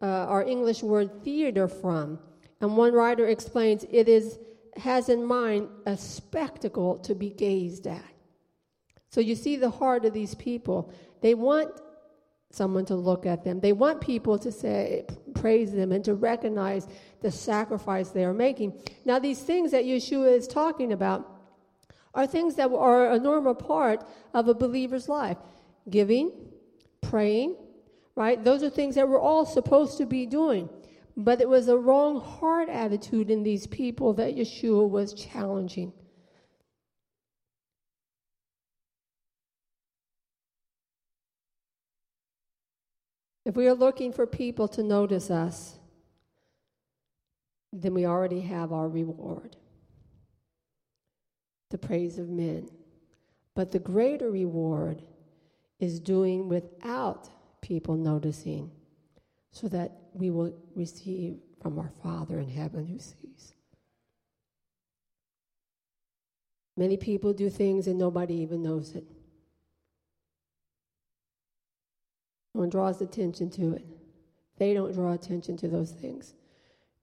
uh, 0.01 0.07
our 0.07 0.43
English 0.43 0.83
word 0.83 1.23
theater 1.25 1.69
from. 1.69 2.19
And 2.61 2.77
one 2.77 2.93
writer 2.93 3.27
explains 3.27 3.85
it 3.91 4.09
is 4.09 4.39
has 4.77 5.09
in 5.09 5.25
mind 5.25 5.69
a 5.87 5.97
spectacle 5.97 6.99
to 6.99 7.15
be 7.15 7.31
gazed 7.31 7.87
at. 7.87 8.12
So 9.13 9.21
you 9.21 9.35
see 9.35 9.57
the 9.57 9.69
heart 9.69 10.07
of 10.07 10.15
these 10.15 10.35
people. 10.35 10.91
They 11.21 11.35
want 11.35 11.71
someone 12.51 12.87
to 12.87 12.95
look 12.95 13.27
at 13.27 13.45
them. 13.45 13.61
They 13.61 13.75
want 13.75 14.01
people 14.01 14.39
to 14.39 14.51
say, 14.51 15.05
praise 15.35 15.71
them, 15.71 15.93
and 15.93 16.03
to 16.07 16.15
recognize 16.15 16.89
the 17.21 17.31
sacrifice 17.31 18.09
they 18.09 18.25
are 18.25 18.33
making. 18.33 18.81
Now, 19.05 19.19
these 19.19 19.41
things 19.41 19.71
that 19.73 19.85
Yeshua 19.85 20.35
is 20.35 20.49
talking 20.49 20.93
about 20.93 21.29
are 22.15 22.27
things 22.27 22.55
that 22.55 22.73
are 22.73 23.13
a 23.13 23.19
normal 23.19 23.55
part 23.55 24.03
of 24.33 24.49
a 24.49 24.55
believer's 24.55 25.11
life 25.11 25.37
giving, 25.91 26.33
praying, 27.03 27.57
right? 28.17 28.43
Those 28.43 28.63
are 28.63 28.71
things 28.71 28.95
that 28.95 29.09
we're 29.09 29.21
all 29.21 29.45
supposed 29.45 29.99
to 29.99 30.07
be 30.07 30.25
doing. 30.25 30.71
But 31.19 31.43
it 31.43 31.49
was 31.49 31.69
a 31.69 31.77
wrong 31.77 32.19
heart 32.19 32.71
attitude 32.71 33.31
in 33.31 33.43
these 33.43 33.67
people 33.67 34.15
that 34.15 34.37
Yeshua 34.37 34.89
was 34.89 35.13
challenging. 35.13 35.93
If 43.45 43.57
we 43.57 43.67
are 43.69 43.75
looking 43.75 44.13
for 44.13 44.27
people 44.27 44.69
to 44.69 44.83
notice 44.83 45.31
us, 45.31 45.79
then 47.73 47.95
we 47.95 48.07
already 48.07 48.41
have 48.43 48.73
our 48.73 48.89
reward 48.89 49.57
the 51.73 51.79
praise 51.79 52.19
of 52.19 52.29
men. 52.29 52.69
But 53.55 53.73
the 53.73 53.81
greater 53.81 54.31
reward 54.31 55.03
is 55.81 55.99
doing 55.99 56.49
without 56.49 57.29
people 57.61 57.97
noticing 57.97 58.71
so 59.51 59.69
that 59.69 59.93
we 60.13 60.31
will 60.31 60.55
receive 60.77 61.39
from 61.61 61.79
our 61.79 61.91
Father 62.03 62.39
in 62.39 62.49
heaven 62.49 62.87
who 62.87 62.99
sees. 62.99 63.55
Many 66.77 66.97
people 66.97 67.33
do 67.33 67.51
things 67.51 67.87
and 67.87 67.99
nobody 67.99 68.35
even 68.35 68.63
knows 68.63 68.95
it. 68.95 69.05
One 72.53 72.69
draws 72.69 73.01
attention 73.01 73.51
to 73.51 73.75
it. 73.75 73.87
They 74.59 74.75
don't 74.75 74.93
draw 74.93 75.13
attention 75.13 75.57
to 75.59 75.69
those 75.69 75.93
things. 75.93 76.35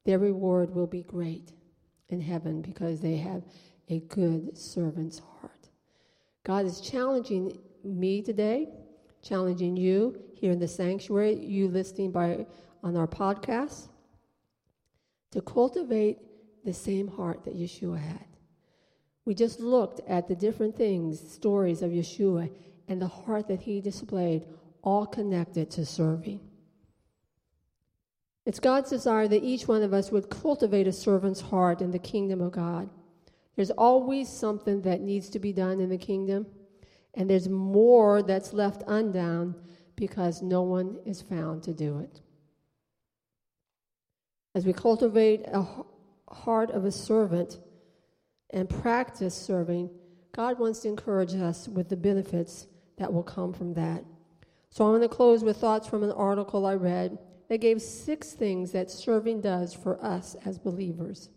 Their 0.06 0.20
reward 0.20 0.74
will 0.74 0.88
be 0.88 1.04
great 1.04 1.54
in 2.10 2.22
heaven 2.22 2.62
because 2.62 3.00
they 3.00 3.18
have 3.18 3.44
a 3.90 4.00
good 4.02 4.58
servant's 4.58 5.20
heart. 5.20 5.70
God 6.44 6.66
is 6.66 6.80
challenging 6.80 7.58
me 7.84 8.22
today, 8.22 8.70
challenging 9.22 9.76
you 9.76 10.20
here 10.34 10.52
in 10.52 10.60
the 10.60 10.68
sanctuary, 10.68 11.36
you 11.36 11.68
listening 11.68 12.12
by 12.12 12.46
on 12.84 12.96
our 12.96 13.08
podcast, 13.08 13.90
to 15.32 15.42
cultivate 15.42 16.20
the 16.64 16.74
same 16.74 17.08
heart 17.08 17.44
that 17.44 17.58
Yeshua 17.58 18.00
had. 18.00 18.26
We 19.26 19.36
just 19.36 19.60
looked 19.60 20.02
at 20.08 20.28
the 20.28 20.36
different 20.36 20.76
things, 20.76 21.20
stories 21.20 21.82
of 21.82 21.92
Yeshua, 21.92 22.50
and 22.88 23.02
the 23.02 23.08
heart 23.08 23.48
that 23.48 23.62
he 23.62 23.82
displayed, 23.82 24.46
all 24.84 25.06
connected 25.06 25.70
to 25.72 25.86
serving. 25.86 26.40
It's 28.46 28.60
God's 28.60 28.90
desire 28.90 29.28
that 29.28 29.44
each 29.44 29.68
one 29.68 29.84
of 29.84 29.94
us 29.94 30.12
would 30.12 30.30
cultivate 30.30 30.88
a 30.88 30.92
servant's 30.92 31.42
heart 31.42 31.82
in 31.82 31.92
the 31.92 32.00
kingdom 32.00 32.42
of 32.42 32.52
God. 32.52 32.90
There's 33.56 33.72
always 33.72 34.30
something 34.30 34.82
that 34.84 35.02
needs 35.02 35.30
to 35.30 35.40
be 35.40 35.54
done 35.54 35.80
in 35.80 35.90
the 35.90 35.98
kingdom, 35.98 36.48
and 37.14 37.30
there's 37.30 37.50
more 37.50 38.24
that's 38.24 38.54
left 38.54 38.84
undone 38.88 39.56
because 39.96 40.42
no 40.42 40.62
one 40.62 40.98
is 41.06 41.22
found 41.22 41.62
to 41.64 41.74
do 41.74 42.00
it. 42.00 42.22
As 44.56 44.66
we 44.66 44.74
cultivate 44.74 45.46
a 45.48 45.66
heart 46.32 46.72
of 46.72 46.86
a 46.86 46.92
servant 46.92 47.60
and 48.50 48.70
practice 48.70 49.36
serving, 49.36 49.90
God 50.32 50.58
wants 50.58 50.80
to 50.80 50.88
encourage 50.88 51.36
us 51.36 51.68
with 51.68 51.90
the 51.90 51.98
benefits 51.98 52.68
that 52.98 53.12
will 53.12 53.24
come 53.24 53.54
from 53.54 53.74
that. 53.76 54.04
So 54.70 54.86
I'm 54.86 54.92
going 54.92 55.02
to 55.02 55.14
close 55.14 55.44
with 55.44 55.58
thoughts 55.58 55.88
from 55.88 56.04
an 56.04 56.12
article 56.12 56.66
I 56.66 56.76
read 56.76 57.18
that 57.48 57.62
gave 57.62 57.82
six 57.82 58.34
things 58.34 58.72
that 58.72 58.92
serving 58.92 59.42
does 59.42 59.74
for 59.74 60.04
us 60.04 60.36
as 60.46 60.60
believers. 60.60 61.30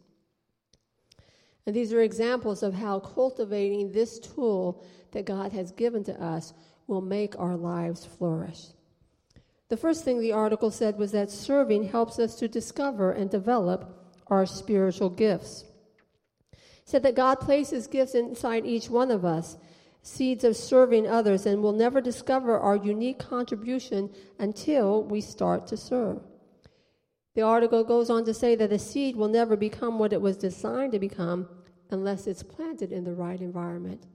And 1.66 1.74
these 1.74 1.92
are 1.92 2.02
examples 2.02 2.62
of 2.62 2.74
how 2.74 3.00
cultivating 3.00 3.92
this 3.92 4.18
tool 4.18 4.84
that 5.12 5.26
God 5.26 5.52
has 5.52 5.72
given 5.72 6.04
to 6.04 6.22
us 6.22 6.52
will 6.86 7.00
make 7.00 7.38
our 7.38 7.56
lives 7.56 8.04
flourish. 8.04 8.66
The 9.68 9.76
first 9.76 10.04
thing 10.04 10.20
the 10.20 10.32
article 10.32 10.70
said 10.70 10.98
was 10.98 11.12
that 11.12 11.30
serving 11.30 11.84
helps 11.84 12.18
us 12.18 12.34
to 12.36 12.48
discover 12.48 13.12
and 13.12 13.30
develop 13.30 14.10
our 14.26 14.44
spiritual 14.44 15.08
gifts. 15.08 15.64
It 16.52 16.58
said 16.84 17.02
that 17.04 17.14
God 17.14 17.36
places 17.36 17.86
gifts 17.86 18.14
inside 18.14 18.66
each 18.66 18.90
one 18.90 19.10
of 19.10 19.24
us, 19.24 19.56
seeds 20.02 20.42
of 20.44 20.56
serving 20.56 21.06
others, 21.06 21.46
and 21.46 21.62
we'll 21.62 21.72
never 21.72 22.00
discover 22.00 22.58
our 22.58 22.76
unique 22.76 23.18
contribution 23.18 24.10
until 24.38 25.04
we 25.04 25.20
start 25.20 25.66
to 25.68 25.76
serve. 25.76 26.20
The 27.34 27.42
article 27.42 27.84
goes 27.84 28.10
on 28.10 28.24
to 28.26 28.34
say 28.34 28.56
that 28.56 28.72
a 28.72 28.78
seed 28.78 29.16
will 29.16 29.28
never 29.28 29.56
become 29.56 29.98
what 29.98 30.12
it 30.12 30.20
was 30.20 30.36
designed 30.36 30.92
to 30.92 30.98
become 30.98 31.48
unless 31.90 32.26
it's 32.26 32.42
planted 32.42 32.92
in 32.92 33.04
the 33.04 33.14
right 33.14 33.40
environment. 33.40 34.06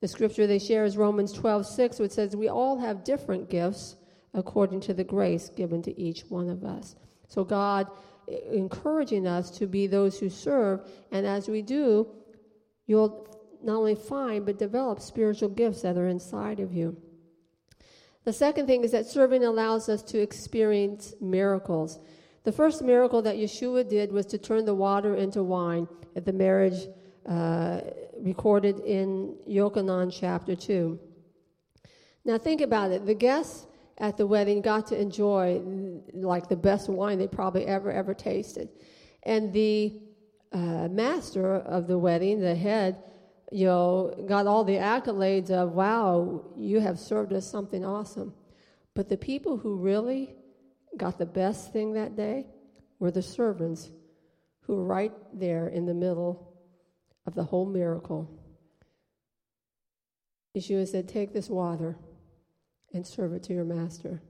The 0.00 0.08
scripture 0.08 0.46
they 0.46 0.60
share 0.60 0.84
is 0.84 0.96
Romans 0.96 1.32
12, 1.32 1.66
6, 1.66 1.98
which 1.98 2.12
says, 2.12 2.36
We 2.36 2.48
all 2.48 2.78
have 2.78 3.04
different 3.04 3.50
gifts 3.50 3.96
according 4.32 4.80
to 4.80 4.94
the 4.94 5.04
grace 5.04 5.50
given 5.50 5.82
to 5.82 6.00
each 6.00 6.22
one 6.28 6.48
of 6.48 6.64
us. 6.64 6.94
So, 7.26 7.44
God 7.44 7.88
eh, 8.28 8.38
encouraging 8.52 9.26
us 9.26 9.50
to 9.58 9.66
be 9.66 9.86
those 9.86 10.18
who 10.18 10.30
serve, 10.30 10.88
and 11.10 11.26
as 11.26 11.48
we 11.48 11.62
do, 11.62 12.06
you'll 12.86 13.26
not 13.62 13.76
only 13.76 13.94
find 13.94 14.46
but 14.46 14.58
develop 14.58 15.00
spiritual 15.00 15.48
gifts 15.48 15.82
that 15.82 15.96
are 15.96 16.08
inside 16.08 16.60
of 16.60 16.72
you. 16.72 16.96
The 18.24 18.32
second 18.32 18.66
thing 18.66 18.84
is 18.84 18.92
that 18.92 19.06
serving 19.06 19.44
allows 19.44 19.88
us 19.88 20.02
to 20.04 20.20
experience 20.20 21.14
miracles. 21.20 21.98
The 22.44 22.52
first 22.52 22.82
miracle 22.82 23.22
that 23.22 23.36
Yeshua 23.36 23.88
did 23.88 24.12
was 24.12 24.26
to 24.26 24.38
turn 24.38 24.64
the 24.64 24.74
water 24.74 25.14
into 25.14 25.42
wine 25.42 25.88
at 26.14 26.24
the 26.24 26.32
marriage 26.32 26.88
uh, 27.26 27.80
recorded 28.20 28.80
in 28.80 29.36
Yochanan 29.48 30.12
chapter 30.12 30.56
2. 30.56 30.98
Now, 32.24 32.38
think 32.38 32.60
about 32.60 32.90
it. 32.90 33.06
The 33.06 33.14
guests 33.14 33.66
at 33.98 34.16
the 34.16 34.26
wedding 34.26 34.60
got 34.60 34.86
to 34.88 35.00
enjoy 35.00 35.60
like 36.12 36.48
the 36.48 36.56
best 36.56 36.88
wine 36.88 37.18
they 37.18 37.26
probably 37.26 37.66
ever, 37.66 37.90
ever 37.90 38.14
tasted. 38.14 38.68
And 39.22 39.52
the 39.52 40.00
uh, 40.52 40.88
master 40.88 41.56
of 41.56 41.86
the 41.86 41.98
wedding, 41.98 42.40
the 42.40 42.54
head, 42.54 43.02
you 43.50 43.66
know, 43.66 44.14
got 44.28 44.46
all 44.46 44.64
the 44.64 44.76
accolades 44.76 45.50
of, 45.50 45.72
wow, 45.72 46.44
you 46.56 46.80
have 46.80 46.98
served 46.98 47.32
us 47.32 47.50
something 47.50 47.84
awesome. 47.84 48.34
But 48.94 49.08
the 49.08 49.16
people 49.16 49.56
who 49.56 49.76
really 49.76 50.34
got 50.96 51.18
the 51.18 51.26
best 51.26 51.72
thing 51.72 51.94
that 51.94 52.16
day 52.16 52.46
were 52.98 53.10
the 53.10 53.22
servants 53.22 53.90
who 54.62 54.76
were 54.76 54.84
right 54.84 55.12
there 55.32 55.68
in 55.68 55.86
the 55.86 55.94
middle 55.94 56.52
of 57.26 57.34
the 57.34 57.44
whole 57.44 57.66
miracle. 57.66 58.28
Yeshua 60.56 60.86
said, 60.86 61.08
Take 61.08 61.32
this 61.32 61.48
water 61.48 61.96
and 62.92 63.06
serve 63.06 63.32
it 63.32 63.42
to 63.44 63.54
your 63.54 63.64
master. 63.64 64.20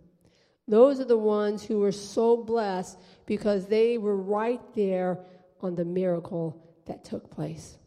Those 0.67 1.01
are 1.01 1.05
the 1.05 1.17
ones 1.17 1.65
who 1.65 1.79
were 1.79 1.93
so 1.93 2.37
blessed 2.37 2.99
because 3.27 3.67
they 3.67 3.99
were 3.99 4.17
right 4.17 4.61
there 4.75 5.19
on 5.63 5.75
the 5.75 5.85
miracle 5.85 6.63
that 6.87 7.05
took 7.05 7.31
place. 7.31 7.79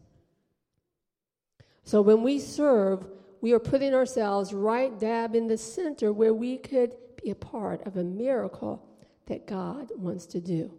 So 1.84 2.00
when 2.00 2.22
we 2.22 2.38
serve, 2.38 3.06
we 3.40 3.52
are 3.52 3.58
putting 3.58 3.92
ourselves 3.92 4.54
right 4.54 4.98
dab 4.98 5.34
in 5.34 5.48
the 5.48 5.58
center 5.58 6.12
where 6.12 6.32
we 6.32 6.58
could 6.58 6.94
be 7.22 7.30
a 7.30 7.34
part 7.34 7.86
of 7.86 7.96
a 7.96 8.04
miracle 8.04 8.86
that 9.26 9.46
God 9.46 9.90
wants 9.96 10.26
to 10.26 10.40
do 10.40 10.72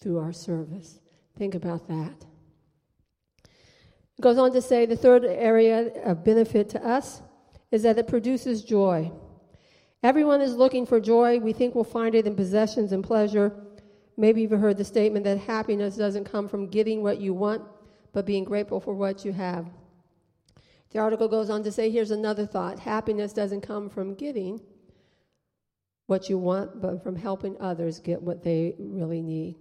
through 0.00 0.18
our 0.18 0.32
service. 0.32 1.00
Think 1.36 1.54
about 1.54 1.86
that. 1.88 2.26
It 3.44 4.20
goes 4.20 4.38
on 4.38 4.52
to 4.52 4.60
say 4.60 4.84
the 4.84 4.96
third 4.96 5.24
area 5.24 5.92
of 6.04 6.24
benefit 6.24 6.68
to 6.70 6.86
us 6.86 7.22
is 7.70 7.82
that 7.84 7.98
it 7.98 8.06
produces 8.06 8.62
joy. 8.62 9.10
Everyone 10.02 10.40
is 10.40 10.54
looking 10.54 10.84
for 10.84 11.00
joy. 11.00 11.38
We 11.38 11.52
think 11.52 11.74
we'll 11.74 11.84
find 11.84 12.14
it 12.14 12.26
in 12.26 12.34
possessions 12.34 12.92
and 12.92 13.04
pleasure. 13.04 13.52
Maybe 14.16 14.42
you've 14.42 14.50
heard 14.50 14.76
the 14.76 14.84
statement 14.84 15.24
that 15.24 15.38
happiness 15.38 15.96
doesn't 15.96 16.24
come 16.24 16.48
from 16.48 16.66
getting 16.66 17.02
what 17.02 17.20
you 17.20 17.32
want, 17.32 17.62
but 18.12 18.26
being 18.26 18.44
grateful 18.44 18.80
for 18.80 18.94
what 18.94 19.24
you 19.24 19.32
have. 19.32 19.66
The 20.92 20.98
article 20.98 21.28
goes 21.28 21.48
on 21.48 21.62
to 21.64 21.72
say 21.72 21.90
here's 21.90 22.10
another 22.10 22.46
thought 22.46 22.78
happiness 22.78 23.32
doesn't 23.32 23.62
come 23.62 23.88
from 23.88 24.14
getting 24.14 24.60
what 26.06 26.28
you 26.28 26.36
want, 26.36 26.80
but 26.80 27.02
from 27.02 27.16
helping 27.16 27.56
others 27.60 27.98
get 27.98 28.20
what 28.20 28.42
they 28.42 28.74
really 28.78 29.22
need. 29.22 29.56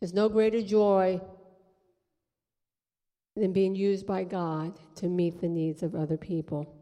There's 0.00 0.12
no 0.12 0.28
greater 0.28 0.60
joy 0.60 1.20
than 3.36 3.52
being 3.52 3.76
used 3.76 4.04
by 4.04 4.24
God 4.24 4.76
to 4.96 5.08
meet 5.08 5.40
the 5.40 5.48
needs 5.48 5.84
of 5.84 5.94
other 5.94 6.16
people. 6.16 6.74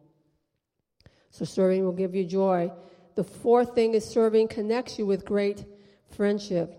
So, 1.30 1.44
serving 1.44 1.85
will 1.85 1.92
give 1.92 2.14
you 2.14 2.24
joy. 2.24 2.72
The 3.14 3.24
fourth 3.24 3.74
thing 3.74 3.94
is 3.94 4.04
serving 4.04 4.48
connects 4.48 4.98
you 4.98 5.04
with 5.04 5.26
great 5.26 5.64
friendship. 6.09 6.76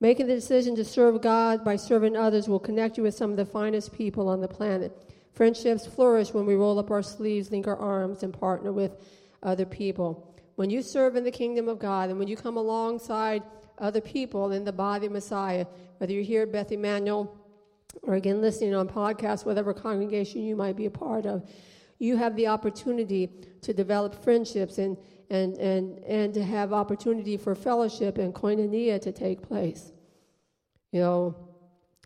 Making 0.00 0.26
the 0.26 0.34
decision 0.34 0.74
to 0.76 0.84
serve 0.84 1.22
God 1.22 1.64
by 1.64 1.76
serving 1.76 2.16
others 2.16 2.48
will 2.48 2.58
connect 2.58 2.96
you 2.96 3.04
with 3.04 3.14
some 3.14 3.30
of 3.30 3.36
the 3.36 3.46
finest 3.46 3.92
people 3.92 4.28
on 4.28 4.40
the 4.40 4.48
planet. 4.48 4.92
Friendships 5.38 5.86
flourish 5.86 6.34
when 6.34 6.46
we 6.46 6.56
roll 6.56 6.80
up 6.80 6.90
our 6.90 7.00
sleeves, 7.00 7.52
link 7.52 7.68
our 7.68 7.76
arms, 7.76 8.24
and 8.24 8.34
partner 8.34 8.72
with 8.72 8.96
other 9.40 9.64
people. 9.64 10.34
When 10.56 10.68
you 10.68 10.82
serve 10.82 11.14
in 11.14 11.22
the 11.22 11.30
kingdom 11.30 11.68
of 11.68 11.78
God 11.78 12.10
and 12.10 12.18
when 12.18 12.26
you 12.26 12.36
come 12.36 12.56
alongside 12.56 13.44
other 13.78 14.00
people 14.00 14.50
in 14.50 14.64
the 14.64 14.72
body 14.72 15.06
of 15.06 15.12
Messiah, 15.12 15.64
whether 15.98 16.12
you're 16.12 16.24
here 16.24 16.42
at 16.42 16.50
Beth 16.50 16.72
Emanuel 16.72 17.38
or 18.02 18.14
again 18.14 18.40
listening 18.40 18.74
on 18.74 18.88
podcast, 18.88 19.46
whatever 19.46 19.72
congregation 19.72 20.42
you 20.42 20.56
might 20.56 20.74
be 20.74 20.86
a 20.86 20.90
part 20.90 21.24
of, 21.24 21.48
you 22.00 22.16
have 22.16 22.34
the 22.34 22.48
opportunity 22.48 23.30
to 23.62 23.72
develop 23.72 24.20
friendships 24.24 24.78
and, 24.78 24.96
and, 25.30 25.56
and, 25.58 26.00
and 26.00 26.34
to 26.34 26.42
have 26.42 26.72
opportunity 26.72 27.36
for 27.36 27.54
fellowship 27.54 28.18
and 28.18 28.34
koinonia 28.34 29.00
to 29.00 29.12
take 29.12 29.40
place. 29.40 29.92
You 30.90 31.00
know, 31.00 31.36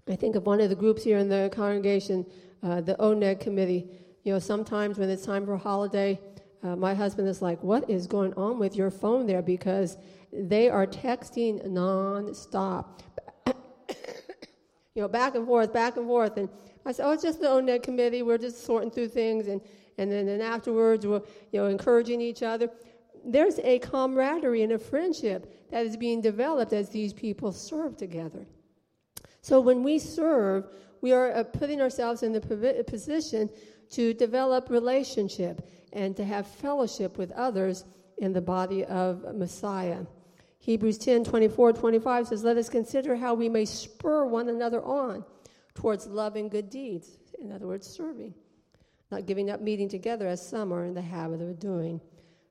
I 0.06 0.16
think 0.16 0.36
of 0.36 0.44
one 0.44 0.60
of 0.60 0.68
the 0.68 0.76
groups 0.76 1.02
here 1.02 1.16
in 1.16 1.30
the 1.30 1.48
congregation, 1.50 2.26
uh, 2.62 2.80
the 2.80 2.94
ONEG 2.96 3.40
committee. 3.40 3.88
You 4.24 4.34
know, 4.34 4.38
sometimes 4.38 4.98
when 4.98 5.10
it's 5.10 5.24
time 5.24 5.44
for 5.44 5.54
a 5.54 5.58
holiday, 5.58 6.20
uh, 6.62 6.76
my 6.76 6.94
husband 6.94 7.28
is 7.28 7.42
like, 7.42 7.62
What 7.62 7.88
is 7.90 8.06
going 8.06 8.34
on 8.34 8.58
with 8.58 8.76
your 8.76 8.90
phone 8.90 9.26
there? 9.26 9.42
Because 9.42 9.96
they 10.32 10.68
are 10.68 10.86
texting 10.86 11.66
nonstop. 11.66 13.00
you 14.94 15.02
know, 15.02 15.08
back 15.08 15.34
and 15.34 15.46
forth, 15.46 15.72
back 15.72 15.96
and 15.96 16.06
forth. 16.06 16.36
And 16.36 16.48
I 16.86 16.92
said, 16.92 17.06
Oh, 17.06 17.12
it's 17.12 17.22
just 17.22 17.40
the 17.40 17.48
ONEG 17.48 17.82
committee. 17.82 18.22
We're 18.22 18.38
just 18.38 18.64
sorting 18.64 18.90
through 18.90 19.08
things. 19.08 19.48
And 19.48 19.60
and 19.98 20.10
then 20.10 20.28
and 20.28 20.42
afterwards 20.42 21.06
we're 21.06 21.22
you 21.50 21.60
know 21.60 21.66
encouraging 21.66 22.20
each 22.20 22.42
other. 22.42 22.70
There's 23.24 23.58
a 23.60 23.78
camaraderie 23.78 24.62
and 24.62 24.72
a 24.72 24.78
friendship 24.78 25.70
that 25.70 25.86
is 25.86 25.96
being 25.96 26.20
developed 26.20 26.72
as 26.72 26.88
these 26.88 27.12
people 27.12 27.52
serve 27.52 27.96
together. 27.96 28.46
So 29.42 29.60
when 29.60 29.82
we 29.82 29.98
serve, 29.98 30.66
we 31.02 31.12
are 31.12 31.32
uh, 31.32 31.44
putting 31.44 31.82
ourselves 31.82 32.22
in 32.22 32.32
the 32.32 32.84
position 32.86 33.50
to 33.90 34.14
develop 34.14 34.70
relationship 34.70 35.68
and 35.92 36.16
to 36.16 36.24
have 36.24 36.46
fellowship 36.46 37.18
with 37.18 37.30
others 37.32 37.84
in 38.18 38.32
the 38.32 38.40
body 38.40 38.84
of 38.84 39.34
Messiah. 39.34 40.06
Hebrews 40.60 40.96
10 40.98 41.24
24 41.24 41.72
25 41.72 42.28
says, 42.28 42.44
Let 42.44 42.56
us 42.56 42.68
consider 42.68 43.16
how 43.16 43.34
we 43.34 43.48
may 43.48 43.64
spur 43.64 44.24
one 44.24 44.48
another 44.48 44.82
on 44.82 45.24
towards 45.74 46.06
love 46.06 46.36
and 46.36 46.50
good 46.50 46.70
deeds. 46.70 47.18
In 47.40 47.50
other 47.50 47.66
words, 47.66 47.86
serving. 47.86 48.32
Not 49.10 49.26
giving 49.26 49.50
up 49.50 49.60
meeting 49.60 49.88
together 49.88 50.28
as 50.28 50.46
some 50.46 50.72
are 50.72 50.84
in 50.84 50.94
the 50.94 51.02
habit 51.02 51.42
of 51.42 51.58
doing, 51.58 52.00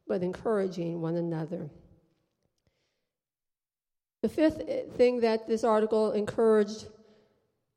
but 0.07 0.21
encouraging 0.21 1.01
one 1.01 1.15
another. 1.15 1.69
The 4.21 4.29
fifth 4.29 4.61
thing 4.97 5.21
that 5.21 5.47
this 5.47 5.63
article 5.63 6.11
encouraged 6.11 6.85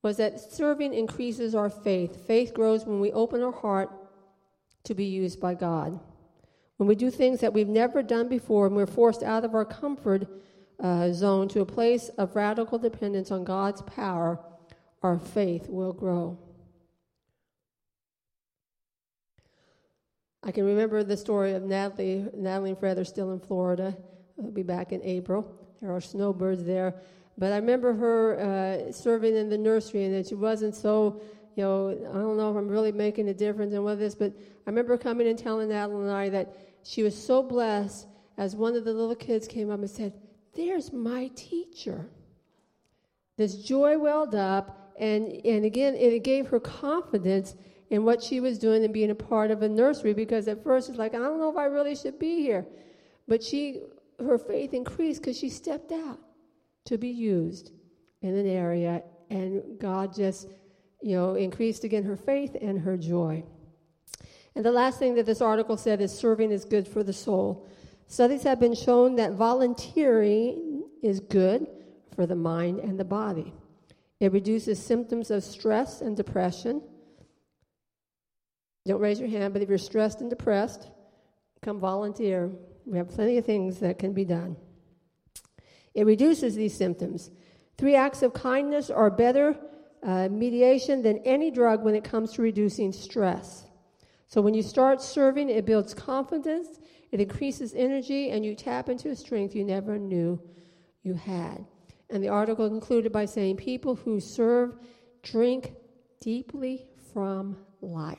was 0.04 0.18
that 0.18 0.38
serving 0.38 0.92
increases 0.92 1.54
our 1.54 1.70
faith. 1.70 2.26
Faith 2.26 2.52
grows 2.52 2.84
when 2.84 3.00
we 3.00 3.10
open 3.12 3.42
our 3.42 3.50
heart 3.52 3.90
to 4.84 4.94
be 4.94 5.06
used 5.06 5.40
by 5.40 5.54
God. 5.54 5.98
When 6.76 6.86
we 6.86 6.94
do 6.94 7.10
things 7.10 7.40
that 7.40 7.54
we've 7.54 7.66
never 7.66 8.02
done 8.02 8.28
before 8.28 8.66
and 8.66 8.76
we're 8.76 8.86
forced 8.86 9.22
out 9.22 9.46
of 9.46 9.54
our 9.54 9.64
comfort 9.64 10.28
uh, 10.78 11.10
zone 11.10 11.48
to 11.48 11.62
a 11.62 11.66
place 11.66 12.10
of 12.18 12.36
radical 12.36 12.78
dependence 12.78 13.30
on 13.30 13.44
God's 13.44 13.80
power, 13.82 14.38
our 15.02 15.18
faith 15.18 15.68
will 15.70 15.94
grow. 15.94 16.38
I 20.42 20.52
can 20.52 20.66
remember 20.66 21.02
the 21.02 21.16
story 21.16 21.54
of 21.54 21.62
Natalie, 21.62 22.26
Natalie 22.36 22.70
and 22.70 22.78
Fred 22.78 22.98
are 22.98 23.04
still 23.04 23.32
in 23.32 23.40
Florida. 23.40 23.96
They'll 24.36 24.50
be 24.50 24.62
back 24.62 24.92
in 24.92 25.00
April. 25.02 25.50
There 25.80 25.94
are 25.94 26.00
snowbirds 26.02 26.64
there. 26.64 26.94
But 27.36 27.52
I 27.52 27.56
remember 27.56 27.92
her 27.94 28.38
uh, 28.88 28.92
serving 28.92 29.36
in 29.36 29.48
the 29.48 29.58
nursery 29.58 30.04
and 30.04 30.14
that 30.14 30.28
she 30.28 30.34
wasn't 30.34 30.74
so, 30.74 31.20
you 31.56 31.64
know, 31.64 31.90
I 31.90 32.14
don't 32.14 32.36
know 32.36 32.50
if 32.50 32.56
I'm 32.56 32.68
really 32.68 32.92
making 32.92 33.28
a 33.28 33.34
difference 33.34 33.74
in 33.74 33.82
what 33.82 33.98
this, 33.98 34.14
but 34.14 34.32
I 34.66 34.70
remember 34.70 34.96
coming 34.96 35.26
and 35.26 35.38
telling 35.38 35.68
Natalie 35.68 36.02
and 36.02 36.12
I 36.12 36.28
that 36.28 36.56
she 36.84 37.02
was 37.02 37.16
so 37.16 37.42
blessed 37.42 38.06
as 38.36 38.54
one 38.54 38.76
of 38.76 38.84
the 38.84 38.92
little 38.92 39.16
kids 39.16 39.48
came 39.48 39.70
up 39.70 39.80
and 39.80 39.90
said, 39.90 40.12
There's 40.54 40.92
my 40.92 41.30
teacher. 41.34 42.08
This 43.36 43.56
joy 43.56 43.98
welled 43.98 44.36
up 44.36 44.92
and, 44.98 45.44
and 45.44 45.64
again, 45.64 45.94
it 45.96 46.22
gave 46.22 46.46
her 46.48 46.60
confidence 46.60 47.56
in 47.90 48.04
what 48.04 48.22
she 48.22 48.38
was 48.38 48.58
doing 48.58 48.84
and 48.84 48.94
being 48.94 49.10
a 49.10 49.14
part 49.14 49.50
of 49.50 49.62
a 49.62 49.68
nursery 49.68 50.14
because 50.14 50.46
at 50.46 50.62
first 50.62 50.88
it's 50.88 50.98
like, 50.98 51.14
I 51.14 51.18
don't 51.18 51.40
know 51.40 51.50
if 51.50 51.56
I 51.56 51.64
really 51.64 51.96
should 51.96 52.18
be 52.18 52.36
here. 52.42 52.64
But 53.26 53.42
she, 53.42 53.80
her 54.20 54.38
faith 54.38 54.72
increased 54.72 55.20
because 55.20 55.36
she 55.36 55.48
stepped 55.48 55.90
out 55.90 56.20
to 56.86 56.98
be 56.98 57.08
used 57.08 57.72
in 58.22 58.34
an 58.36 58.46
area 58.46 59.02
and 59.30 59.78
God 59.78 60.14
just, 60.14 60.48
you 61.02 61.16
know, 61.16 61.34
increased 61.34 61.84
again 61.84 62.04
her 62.04 62.16
faith 62.16 62.56
and 62.60 62.80
her 62.80 62.96
joy. 62.96 63.44
And 64.54 64.64
the 64.64 64.72
last 64.72 64.98
thing 64.98 65.14
that 65.16 65.26
this 65.26 65.40
article 65.40 65.76
said 65.76 66.00
is 66.00 66.16
serving 66.16 66.50
is 66.50 66.64
good 66.64 66.86
for 66.86 67.02
the 67.02 67.12
soul. 67.12 67.66
Studies 68.06 68.42
have 68.44 68.60
been 68.60 68.74
shown 68.74 69.16
that 69.16 69.32
volunteering 69.32 70.84
is 71.02 71.20
good 71.20 71.66
for 72.14 72.26
the 72.26 72.36
mind 72.36 72.78
and 72.80 72.98
the 72.98 73.04
body. 73.04 73.52
It 74.20 74.32
reduces 74.32 74.84
symptoms 74.84 75.30
of 75.30 75.42
stress 75.42 76.00
and 76.00 76.16
depression. 76.16 76.82
Don't 78.86 79.00
raise 79.00 79.18
your 79.18 79.28
hand, 79.28 79.52
but 79.52 79.62
if 79.62 79.68
you're 79.68 79.78
stressed 79.78 80.20
and 80.20 80.30
depressed, 80.30 80.88
come 81.62 81.80
volunteer. 81.80 82.50
We 82.86 82.98
have 82.98 83.08
plenty 83.08 83.38
of 83.38 83.44
things 83.44 83.80
that 83.80 83.98
can 83.98 84.12
be 84.12 84.24
done. 84.24 84.56
It 85.94 86.06
reduces 86.06 86.54
these 86.54 86.76
symptoms. 86.76 87.30
Three 87.78 87.94
acts 87.94 88.22
of 88.22 88.32
kindness 88.32 88.90
are 88.90 89.10
better 89.10 89.56
uh, 90.02 90.28
mediation 90.28 91.02
than 91.02 91.18
any 91.18 91.50
drug 91.50 91.82
when 91.82 91.94
it 91.94 92.04
comes 92.04 92.32
to 92.32 92.42
reducing 92.42 92.92
stress. 92.92 93.66
So 94.28 94.40
when 94.40 94.54
you 94.54 94.62
start 94.62 95.00
serving, 95.00 95.48
it 95.48 95.64
builds 95.64 95.94
confidence, 95.94 96.80
it 97.10 97.20
increases 97.20 97.74
energy, 97.74 98.30
and 98.30 98.44
you 98.44 98.54
tap 98.54 98.88
into 98.88 99.10
a 99.10 99.16
strength 99.16 99.54
you 99.54 99.64
never 99.64 99.98
knew 99.98 100.40
you 101.02 101.14
had. 101.14 101.64
And 102.10 102.22
the 102.22 102.28
article 102.28 102.68
concluded 102.68 103.12
by 103.12 103.24
saying, 103.24 103.56
People 103.56 103.94
who 103.94 104.20
serve 104.20 104.76
drink 105.22 105.72
deeply 106.20 106.86
from 107.12 107.56
life. 107.80 108.18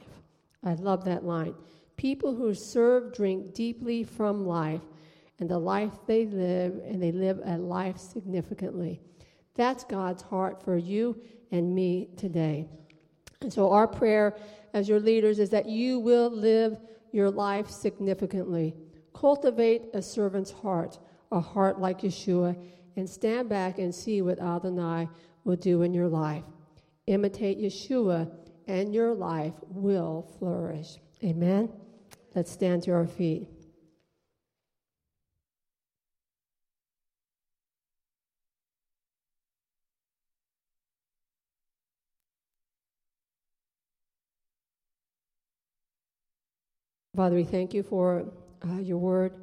I 0.64 0.74
love 0.74 1.06
that 1.06 1.24
line. 1.24 1.56
People 1.98 2.34
who 2.34 2.54
serve 2.54 3.14
drink 3.14 3.54
deeply 3.54 4.04
from 4.04 4.46
life 4.46 4.82
and 5.40 5.50
the 5.50 5.60
life 5.60 5.94
they 6.08 6.26
live, 6.26 6.80
and 6.86 7.02
they 7.02 7.12
live 7.12 7.40
a 7.44 7.58
life 7.58 7.98
significantly. 7.98 9.02
That's 9.56 9.84
God's 9.84 10.22
heart 10.22 10.64
for 10.64 10.78
you 10.78 11.22
and 11.52 11.74
me 11.74 12.10
today. 12.18 12.68
And 13.42 13.52
so, 13.52 13.72
our 13.72 13.88
prayer 13.88 14.38
as 14.74 14.88
your 14.90 15.00
leaders 15.00 15.40
is 15.40 15.50
that 15.52 15.68
you 15.68 16.00
will 16.00 16.30
live 16.30 16.78
your 17.12 17.30
life 17.30 17.70
significantly. 17.70 18.76
Cultivate 19.14 19.84
a 19.94 20.02
servant's 20.02 20.52
heart, 20.52 21.00
a 21.32 21.40
heart 21.40 21.80
like 21.80 22.02
Yeshua, 22.02 22.58
and 22.98 23.10
stand 23.10 23.50
back 23.50 23.78
and 23.80 23.94
see 23.94 24.22
what 24.22 24.40
Adonai 24.40 25.08
will 25.44 25.56
do 25.56 25.82
in 25.82 25.94
your 25.94 26.08
life. 26.08 26.44
Imitate 27.08 27.60
Yeshua, 27.60 28.30
and 28.68 28.94
your 28.94 29.14
life 29.14 29.54
will 29.70 30.28
flourish. 30.40 30.98
Amen. 31.24 31.72
Let's 32.34 32.52
stand 32.52 32.84
to 32.84 32.92
our 32.92 33.08
feet. 33.08 33.55
Father, 47.16 47.36
we 47.36 47.45
thank 47.45 47.74
you 47.74 47.82
for 47.82 48.26
uh, 48.68 48.80
your 48.80 48.97
word. 48.97 49.34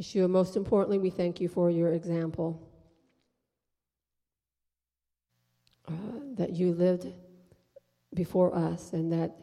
Yeshua, 0.00 0.28
most 0.28 0.56
importantly, 0.56 0.98
we 0.98 1.08
thank 1.08 1.40
you 1.40 1.48
for 1.48 1.70
your 1.70 1.92
example. 1.92 2.68
Uh, 5.86 5.92
that 6.36 6.50
you 6.56 6.72
lived 6.72 7.06
before 8.12 8.52
us 8.56 8.92
and 8.92 9.12
that 9.12 9.36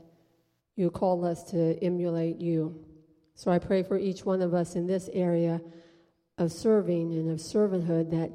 you 0.75 0.89
call 0.89 1.23
us 1.23 1.43
to 1.51 1.81
emulate 1.81 2.41
you. 2.41 2.83
So 3.35 3.49
I 3.49 3.59
pray 3.59 3.81
for 3.81 3.97
each 3.97 4.25
one 4.25 4.41
of 4.41 4.53
us 4.53 4.75
in 4.75 4.85
this 4.85 5.09
area 5.13 5.61
of 6.37 6.51
serving 6.51 7.13
and 7.13 7.31
of 7.31 7.37
servanthood 7.37 8.11
that 8.11 8.31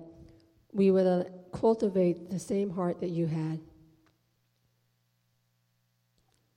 we 0.73 0.91
would 0.91 1.07
uh, 1.07 1.25
cultivate 1.53 2.31
the 2.31 2.39
same 2.39 2.71
heart 2.71 3.01
that 3.01 3.11
you 3.11 3.27
had 3.27 3.61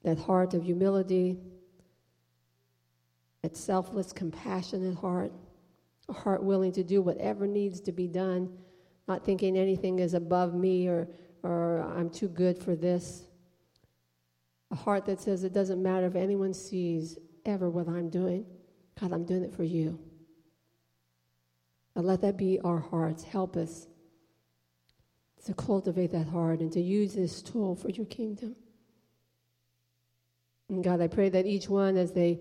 that 0.04 0.18
heart 0.18 0.54
of 0.54 0.64
humility 0.64 1.38
that 3.42 3.56
selfless, 3.56 4.12
compassionate 4.12 4.96
heart, 4.96 5.32
a 6.08 6.14
heart 6.14 6.44
willing 6.44 6.72
to 6.74 6.84
do 6.84 7.02
whatever 7.02 7.48
needs 7.48 7.80
to 7.82 7.92
be 7.92 8.08
done, 8.08 8.50
not 9.08 9.26
thinking 9.26 9.58
anything 9.58 10.00
is 10.00 10.14
above 10.14 10.54
me 10.54 10.88
or, 10.88 11.08
or 11.44 11.80
I'm 11.98 12.10
too 12.10 12.28
good 12.28 12.58
for 12.58 12.76
this. 12.76 13.24
A 14.72 14.76
heart 14.76 15.06
that 15.06 15.20
says 15.20 15.44
it 15.44 15.54
doesn't 15.54 15.82
matter 15.82 16.06
if 16.06 16.16
anyone 16.16 16.54
sees 16.54 17.18
ever 17.46 17.70
what 17.70 17.88
I'm 17.88 18.10
doing. 18.10 18.46
God, 19.00 19.14
I'm 19.14 19.26
doing 19.26 19.44
it 19.44 19.54
for 19.54 19.64
you. 19.64 20.00
And 21.96 22.06
let 22.06 22.22
that 22.22 22.38
be 22.38 22.60
our 22.62 22.80
hearts. 22.80 23.24
Help 23.24 23.56
us 23.56 23.88
to 25.46 25.54
cultivate 25.54 26.12
that 26.12 26.28
heart 26.28 26.60
and 26.60 26.72
to 26.74 26.82
use 26.82 27.14
this 27.14 27.42
tool 27.42 27.76
for 27.76 27.90
your 27.90 28.06
kingdom. 28.06 28.56
And 30.70 30.84
God, 30.84 31.02
I 31.02 31.08
pray 31.08 31.30
that 31.30 31.46
each 31.46 31.68
one, 31.68 31.98
as 31.98 32.12
they 32.12 32.40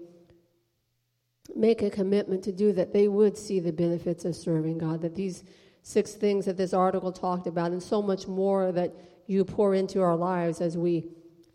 make 1.54 1.82
a 1.82 1.90
commitment 1.90 2.42
to 2.44 2.52
do 2.52 2.72
that, 2.72 2.92
they 2.92 3.08
would 3.08 3.36
see 3.36 3.60
the 3.60 3.72
benefits 3.72 4.24
of 4.24 4.36
serving 4.36 4.78
God. 4.78 5.00
That 5.02 5.14
these 5.14 5.44
six 5.82 6.12
things 6.12 6.44
that 6.46 6.56
this 6.56 6.74
article 6.74 7.12
talked 7.12 7.46
about, 7.46 7.72
and 7.72 7.82
so 7.82 8.02
much 8.02 8.26
more 8.26 8.72
that 8.72 8.94
you 9.26 9.44
pour 9.44 9.74
into 9.74 10.00
our 10.00 10.16
lives 10.16 10.60
as 10.60 10.76
we 10.76 11.06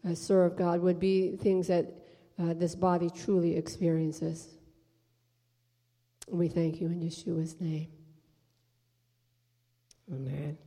uh, 0.08 0.14
serve 0.14 0.56
God, 0.56 0.82
would 0.82 1.00
be 1.00 1.36
things 1.38 1.68
that 1.68 1.86
uh, 2.40 2.54
this 2.54 2.76
body 2.76 3.10
truly 3.10 3.56
experiences. 3.56 4.50
We 6.28 6.48
thank 6.48 6.82
you 6.82 6.88
in 6.88 7.02
Yeshua's 7.02 7.60
name. 7.60 7.88
Amen. 10.12 10.58